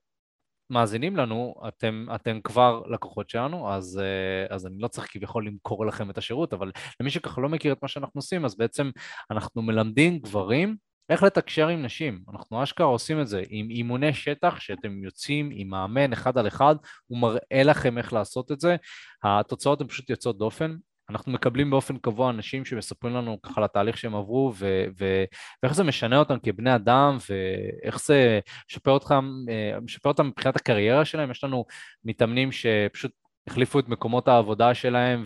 [0.71, 5.85] מאזינים לנו, אתם, אתם כבר לקוחות שלנו, אז, אה, אז אני לא צריך כביכול למכור
[5.85, 8.91] לכם את השירות, אבל למי שככה לא מכיר את מה שאנחנו עושים, אז בעצם
[9.31, 10.75] אנחנו מלמדים גברים
[11.09, 15.69] איך לתקשר עם נשים, אנחנו אשכרה עושים את זה עם אימוני שטח שאתם יוצאים עם
[15.69, 16.75] מאמן אחד על אחד,
[17.07, 18.75] הוא מראה לכם איך לעשות את זה,
[19.23, 20.75] התוצאות הן פשוט יוצאות דופן,
[21.11, 25.23] אנחנו מקבלים באופן קבוע אנשים שמספרים לנו ככה על התהליך שהם עברו ו- ו-
[25.63, 28.39] ואיך זה משנה אותם כבני אדם ואיך זה
[28.69, 31.65] משפר אותם, אה, משפר אותם מבחינת הקריירה שלהם, יש לנו
[32.03, 33.11] מתאמנים שפשוט
[33.47, 35.23] החליפו את מקומות העבודה שלהם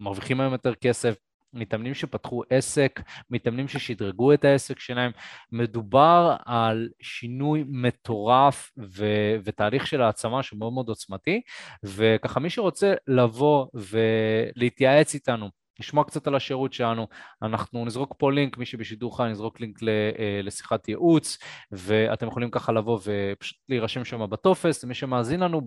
[0.00, 1.14] ומרוויחים היום יותר כסף,
[1.52, 5.10] מתאמנים שפתחו עסק, מתאמנים ששדרגו את העסק שלהם.
[5.52, 11.40] מדובר על שינוי מטורף ו- ותהליך של העצמה שהוא מאוד עוצמתי,
[11.84, 17.06] וככה מי שרוצה לבוא ולהתייעץ איתנו, לשמוע קצת על השירות שלנו,
[17.42, 21.38] אנחנו נזרוק פה לינק, מי שבשידור חי נזרוק לינק אה, לשיחת ייעוץ,
[21.72, 25.60] ואתם יכולים ככה לבוא ופשוט להירשם שם בטופס, מי שמאזין לנו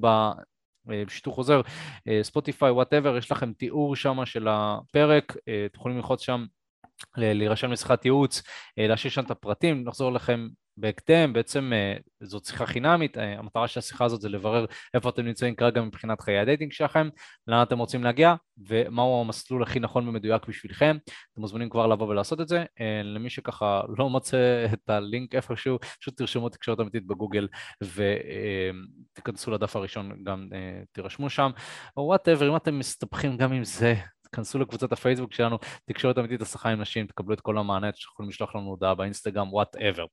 [0.86, 1.62] בשידור חוזר,
[2.22, 6.46] ספוטיפיי, אה, whatever, יש לכם תיאור שם של הפרק, אה, אתם יכולים ללחוץ שם
[7.18, 8.44] להירשם לשיחת ייעוץ,
[8.78, 10.48] להשאיר שם את הפרטים, נחזור לכם
[10.78, 11.72] בהקדם, בעצם
[12.24, 16.40] זאת שיחה חינמית, המטרה של השיחה הזאת זה לברר איפה אתם נמצאים כרגע מבחינת חיי
[16.40, 17.10] ה dating שלכם,
[17.48, 20.98] לאן אתם רוצים להגיע ומהו המסלול הכי נכון ומדויק בשבילכם,
[21.34, 22.66] אתם מוזמנים כבר לבוא ולעשות את זה,
[23.04, 27.48] למי שככה לא מוצא את הלינק איפשהו, פשוט תרשמו תקשורת אמיתית בגוגל
[29.14, 30.48] ותיכנסו לדף הראשון, גם
[30.92, 31.52] תירשמו שם,
[31.98, 33.96] או whatever, אם אתם מסתבכים גם עם זה,
[34.34, 38.56] תכנסו לקבוצת הפייסבוק שלנו, תקשורת אמיתית השכר עם נשים, תקבלו את כל המענה, יכולים לשלוח
[38.56, 40.06] לנו הודעה באינסטגרם, whatever.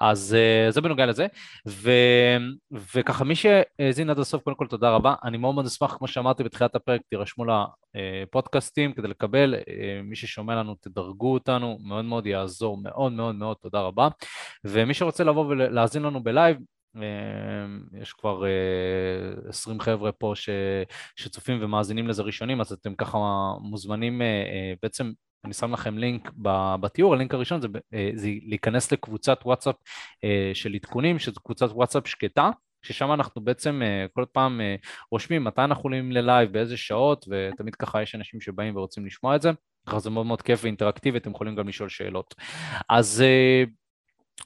[0.00, 1.26] אז uh, זה בנוגע לזה,
[1.68, 1.90] ו,
[2.94, 6.44] וככה מי שהאזין עד הסוף, קודם כל תודה רבה, אני מאוד מאוד אשמח, כמו שאמרתי
[6.44, 7.44] בתחילת הפרק, תירשמו
[7.94, 9.62] לפודקאסטים כדי לקבל, uh,
[10.04, 14.08] מי ששומע לנו תדרגו אותנו, מאוד מאוד יעזור, מאוד מאוד מאוד תודה רבה,
[14.64, 16.56] ומי שרוצה לבוא ולהאזין לנו בלייב,
[18.00, 18.42] יש כבר
[19.48, 20.48] 20 אה, חבר'ה פה ש,
[21.16, 23.18] שצופים ומאזינים לזה ראשונים, אז אתם ככה
[23.60, 25.12] מוזמנים, אה, אה, בעצם
[25.44, 26.30] אני שם לכם לינק
[26.80, 27.68] בתיאור, הלינק הראשון זה,
[28.14, 29.74] זה להיכנס לקבוצת וואטסאפ
[30.54, 32.50] של עדכונים, שזו קבוצת וואטסאפ שקטה,
[32.82, 33.82] ששם אנחנו בעצם
[34.12, 34.60] כל פעם
[35.10, 39.42] רושמים מתי אנחנו עולים ללייב, באיזה שעות, ותמיד ככה יש אנשים שבאים ורוצים לשמוע את
[39.42, 39.50] זה.
[39.86, 42.34] ככה זה מאוד מאוד כיף ואינטראקטיבי, אתם יכולים גם לשאול שאלות.
[42.88, 43.24] אז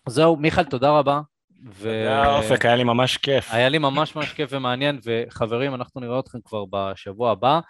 [0.08, 1.20] זהו, מיכאל, תודה רבה.
[1.66, 2.04] ו...
[2.04, 3.48] תודה אופק, היה לי ממש כיף.
[3.50, 7.60] היה לי ממש ממש כיף ומעניין, וחברים, אנחנו נראה אתכם כבר בשבוע הבא.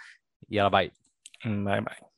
[0.50, 0.88] יאללה, ביי.
[1.44, 2.09] ביי ביי.